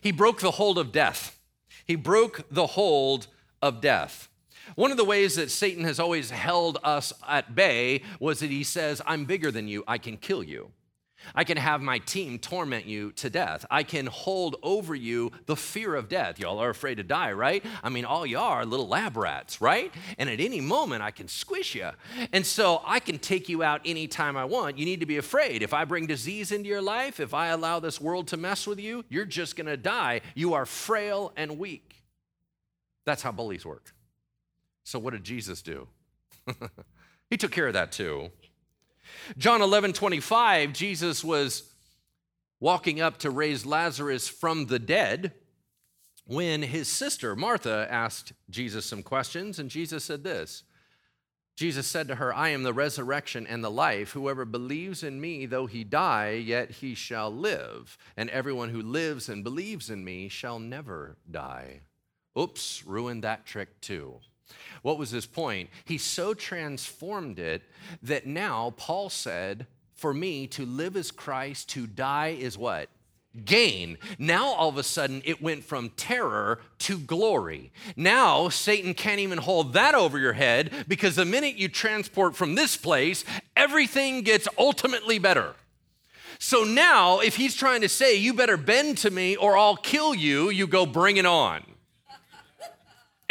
[0.00, 1.38] he broke the hold of death.
[1.86, 3.26] He broke the hold
[3.60, 4.28] of death.
[4.74, 8.62] One of the ways that Satan has always held us at bay was that he
[8.62, 10.70] says, I'm bigger than you, I can kill you.
[11.34, 13.64] I can have my team torment you to death.
[13.70, 16.38] I can hold over you the fear of death.
[16.38, 17.64] Y'all are afraid to die, right?
[17.82, 19.92] I mean, all y'all are little lab rats, right?
[20.18, 21.90] And at any moment, I can squish you.
[22.32, 24.78] And so I can take you out anytime I want.
[24.78, 25.62] You need to be afraid.
[25.62, 28.80] If I bring disease into your life, if I allow this world to mess with
[28.80, 30.20] you, you're just going to die.
[30.34, 32.02] You are frail and weak.
[33.04, 33.92] That's how bullies work.
[34.84, 35.88] So, what did Jesus do?
[37.30, 38.30] he took care of that too.
[39.38, 41.70] John 11, 25, Jesus was
[42.60, 45.32] walking up to raise Lazarus from the dead
[46.26, 50.62] when his sister, Martha, asked Jesus some questions, and Jesus said this.
[51.56, 54.12] Jesus said to her, I am the resurrection and the life.
[54.12, 57.98] Whoever believes in me, though he die, yet he shall live.
[58.16, 61.80] And everyone who lives and believes in me shall never die.
[62.38, 64.20] Oops, ruined that trick too.
[64.82, 65.70] What was his point?
[65.84, 67.62] He so transformed it
[68.02, 72.88] that now Paul said, For me to live is Christ, to die is what?
[73.44, 73.98] gain.
[74.18, 77.72] Now, all of a sudden, it went from terror to glory.
[77.96, 82.54] Now, Satan can't even hold that over your head because the minute you transport from
[82.54, 83.24] this place,
[83.56, 85.54] everything gets ultimately better.
[86.38, 90.14] So now, if he's trying to say, you better bend to me or I'll kill
[90.14, 91.62] you, you go, bring it on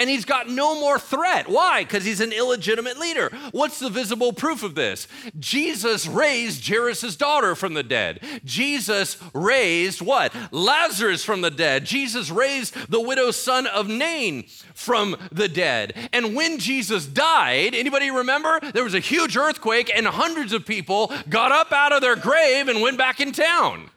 [0.01, 1.47] and he's got no more threat.
[1.47, 1.83] Why?
[1.83, 3.29] Because he's an illegitimate leader.
[3.51, 5.07] What's the visible proof of this?
[5.37, 8.19] Jesus raised Jairus' daughter from the dead.
[8.43, 10.33] Jesus raised what?
[10.51, 11.85] Lazarus from the dead.
[11.85, 15.93] Jesus raised the widow's son of Nain from the dead.
[16.11, 18.59] And when Jesus died, anybody remember?
[18.73, 22.69] There was a huge earthquake and hundreds of people got up out of their grave
[22.69, 23.91] and went back in town.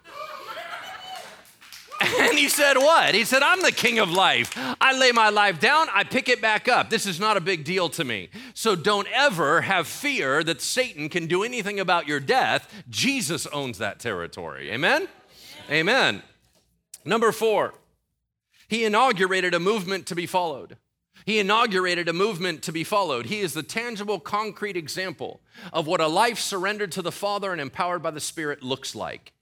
[2.18, 3.14] And he said, What?
[3.14, 4.53] He said, I'm the king of life.
[4.80, 6.90] I lay my life down, I pick it back up.
[6.90, 8.30] This is not a big deal to me.
[8.55, 12.84] So don't ever have fear that Satan can do anything about your death.
[12.88, 14.70] Jesus owns that territory.
[14.70, 15.09] Amen?
[15.70, 16.22] Amen.
[17.05, 17.74] Number four,
[18.68, 20.76] he inaugurated a movement to be followed.
[21.26, 23.26] He inaugurated a movement to be followed.
[23.26, 25.40] He is the tangible, concrete example
[25.72, 29.32] of what a life surrendered to the Father and empowered by the Spirit looks like.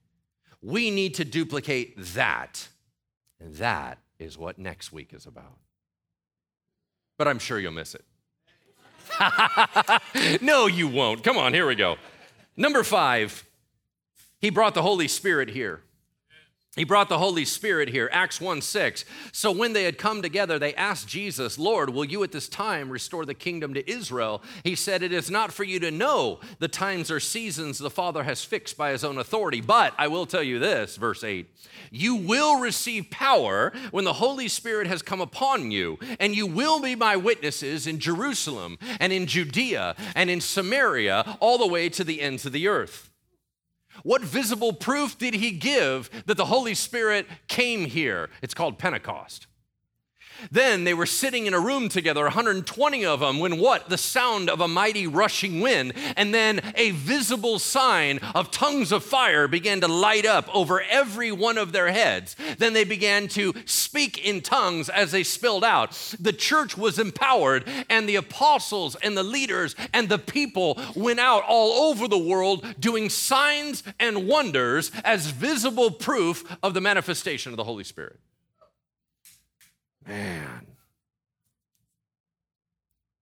[0.63, 2.69] We need to duplicate that.
[3.39, 5.57] And that is what next week is about.
[7.17, 8.05] But I'm sure you'll miss it.
[10.41, 11.23] no, you won't.
[11.23, 11.97] Come on, here we go.
[12.55, 13.43] Number five,
[14.39, 15.81] he brought the Holy Spirit here.
[16.75, 19.05] He brought the Holy Spirit here, Acts 1 6.
[19.31, 22.89] So when they had come together, they asked Jesus, Lord, will you at this time
[22.89, 24.41] restore the kingdom to Israel?
[24.63, 28.23] He said, It is not for you to know the times or seasons the Father
[28.23, 29.61] has fixed by his own authority.
[29.61, 31.47] But I will tell you this, verse 8
[31.93, 36.81] you will receive power when the Holy Spirit has come upon you, and you will
[36.81, 42.03] be my witnesses in Jerusalem and in Judea and in Samaria, all the way to
[42.03, 43.11] the ends of the earth.
[44.01, 48.29] What visible proof did he give that the Holy Spirit came here?
[48.41, 49.47] It's called Pentecost.
[50.51, 53.89] Then they were sitting in a room together, 120 of them, when what?
[53.89, 55.93] The sound of a mighty rushing wind.
[56.15, 61.31] And then a visible sign of tongues of fire began to light up over every
[61.31, 62.35] one of their heads.
[62.57, 65.91] Then they began to speak in tongues as they spilled out.
[66.19, 71.43] The church was empowered, and the apostles and the leaders and the people went out
[71.47, 77.57] all over the world doing signs and wonders as visible proof of the manifestation of
[77.57, 78.19] the Holy Spirit.
[80.07, 80.67] Man.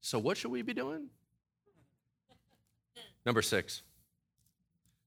[0.01, 1.07] So, what should we be doing?
[3.25, 3.81] Number six.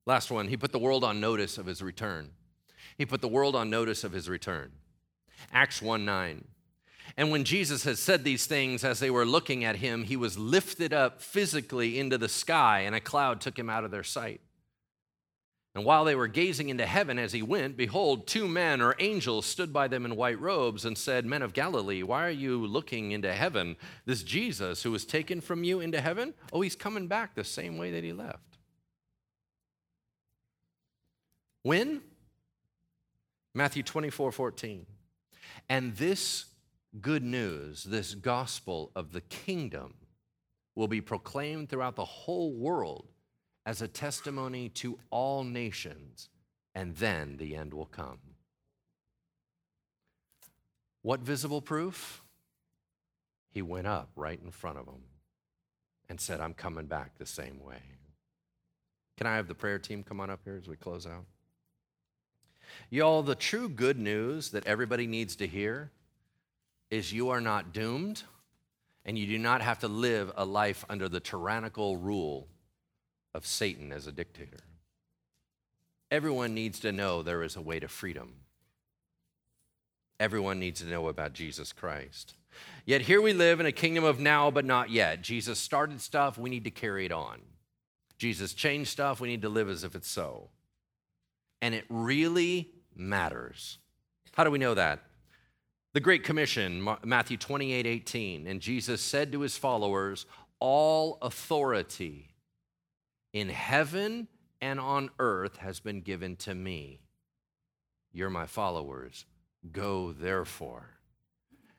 [0.07, 0.49] Last one.
[0.49, 2.31] He put the world on notice of his return.
[2.97, 4.73] He put the world on notice of his return.
[5.53, 6.45] Acts 1 9.
[7.17, 10.39] And when Jesus had said these things as they were looking at him, he was
[10.39, 14.41] lifted up physically into the sky, and a cloud took him out of their sight.
[15.75, 19.45] And while they were gazing into heaven as he went, behold, two men or angels
[19.45, 23.11] stood by them in white robes and said, Men of Galilee, why are you looking
[23.11, 23.77] into heaven?
[24.07, 27.77] This Jesus who was taken from you into heaven, oh, he's coming back the same
[27.77, 28.59] way that he left.
[31.63, 32.03] When?
[33.53, 34.87] Matthew 24 14.
[35.69, 36.47] And this
[37.01, 39.95] good news, this gospel of the kingdom,
[40.77, 43.09] will be proclaimed throughout the whole world
[43.67, 46.29] as a testimony to all nations,
[46.75, 48.19] and then the end will come.
[51.03, 52.23] What visible proof?
[53.51, 55.03] He went up right in front of them
[56.09, 57.81] and said, I'm coming back the same way.
[59.17, 61.25] Can I have the prayer team come on up here as we close out?
[62.91, 65.91] Y'all, the true good news that everybody needs to hear
[66.91, 68.23] is you are not doomed
[69.05, 72.49] and you do not have to live a life under the tyrannical rule
[73.35, 74.61] of Satan as a dictator.
[76.11, 78.35] Everyone needs to know there is a way to freedom.
[80.21, 82.35] Everyone needs to know about Jesus Christ.
[82.87, 85.23] Yet here we live in a kingdom of now, but not yet.
[85.23, 87.41] Jesus started stuff, we need to carry it on.
[88.17, 90.51] Jesus changed stuff, we need to live as if it's so.
[91.61, 93.79] And it really matters.
[94.33, 95.01] How do we know that?
[95.95, 98.47] The Great Commission, Matthew 28 18.
[98.47, 100.27] And Jesus said to his followers,
[100.61, 102.34] All authority
[103.35, 104.29] in heaven
[104.63, 107.01] and on earth has been given to me.
[108.13, 109.27] You're my followers.
[109.71, 110.89] Go therefore,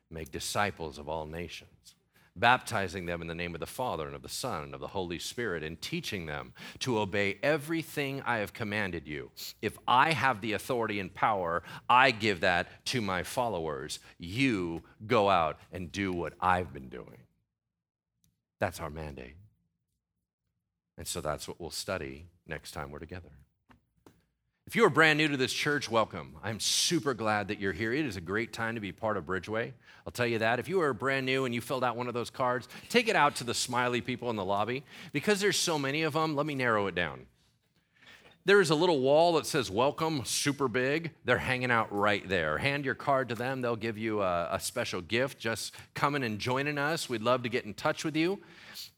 [0.08, 1.96] make disciples of all nations
[2.36, 4.86] baptizing them in the name of the Father and of the Son and of the
[4.86, 9.30] Holy Spirit, and teaching them to obey everything I have commanded you.
[9.62, 13.98] If I have the authority and power, I give that to my followers.
[14.18, 17.18] You go out and do what I've been doing.
[18.60, 19.36] That's our mandate.
[20.98, 23.30] And so that's what we'll study next time we're together.
[24.66, 26.36] If you are brand new to this church, welcome.
[26.42, 27.92] I'm super glad that you're here.
[27.92, 29.72] It is a great time to be part of Bridgeway.
[30.04, 30.58] I'll tell you that.
[30.58, 33.14] If you are brand new and you filled out one of those cards, take it
[33.14, 34.82] out to the smiley people in the lobby.
[35.12, 37.26] Because there's so many of them, let me narrow it down.
[38.44, 41.12] There is a little wall that says welcome, super big.
[41.24, 42.58] They're hanging out right there.
[42.58, 45.38] Hand your card to them, they'll give you a, a special gift.
[45.38, 47.08] Just coming and joining us.
[47.08, 48.40] We'd love to get in touch with you.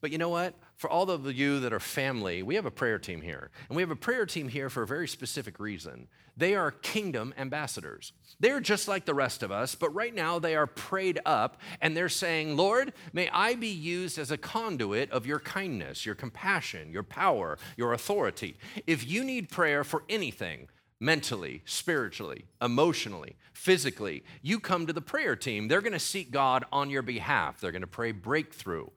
[0.01, 0.55] But you know what?
[0.79, 3.51] For all of you that are family, we have a prayer team here.
[3.67, 6.07] And we have a prayer team here for a very specific reason.
[6.37, 8.13] They are kingdom ambassadors.
[8.39, 11.97] They're just like the rest of us, but right now they are prayed up and
[11.97, 16.93] they're saying, Lord, may I be used as a conduit of your kindness, your compassion,
[16.93, 18.55] your power, your authority.
[18.87, 20.69] If you need prayer for anything,
[20.99, 25.67] mentally, spiritually, emotionally, physically, you come to the prayer team.
[25.67, 27.59] They're going to seek God on your behalf.
[27.59, 28.87] They're going to pray breakthrough.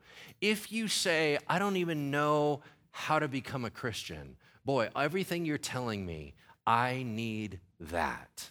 [0.41, 5.59] If you say, I don't even know how to become a Christian, boy, everything you're
[5.59, 6.35] telling me,
[6.67, 8.51] I need that.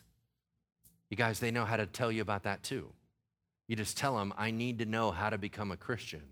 [1.10, 2.93] You guys, they know how to tell you about that too.
[3.68, 6.24] You just tell them, I need to know how to become a Christian.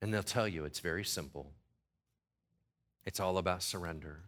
[0.00, 1.52] And they'll tell you it's very simple.
[3.04, 4.20] It's all about surrender.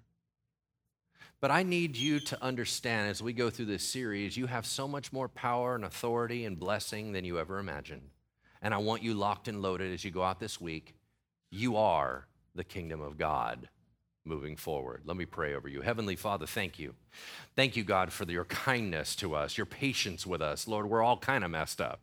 [1.41, 4.87] But I need you to understand as we go through this series, you have so
[4.87, 8.11] much more power and authority and blessing than you ever imagined.
[8.61, 10.95] And I want you locked and loaded as you go out this week.
[11.51, 13.71] You are the kingdom of God
[14.27, 15.03] moving forward.
[15.07, 15.81] Let me pray over you.
[15.81, 16.95] Heavenly Father, thank you.
[17.57, 20.69] Thank you, God, for your kindness to us, your patience with us.
[20.69, 22.01] Lord, we're all kind of messed up.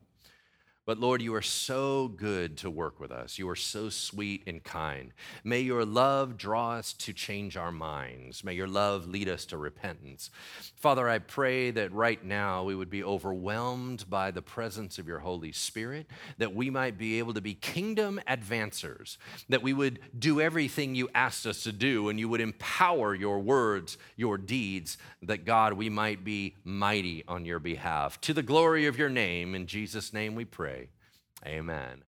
[0.87, 3.37] But Lord, you are so good to work with us.
[3.37, 5.11] You are so sweet and kind.
[5.43, 8.41] May your love draw us to change our minds.
[8.41, 10.29] May your love lead us to repentance.
[10.77, 15.19] Father, I pray that right now we would be overwhelmed by the presence of your
[15.19, 16.07] Holy Spirit,
[16.37, 19.17] that we might be able to be kingdom advancers,
[19.49, 23.39] that we would do everything you asked us to do, and you would empower your
[23.39, 28.21] words, your deeds, that God, we might be mighty on your behalf.
[28.21, 30.76] To the glory of your name, in Jesus' name we pray.
[31.45, 32.03] Amen.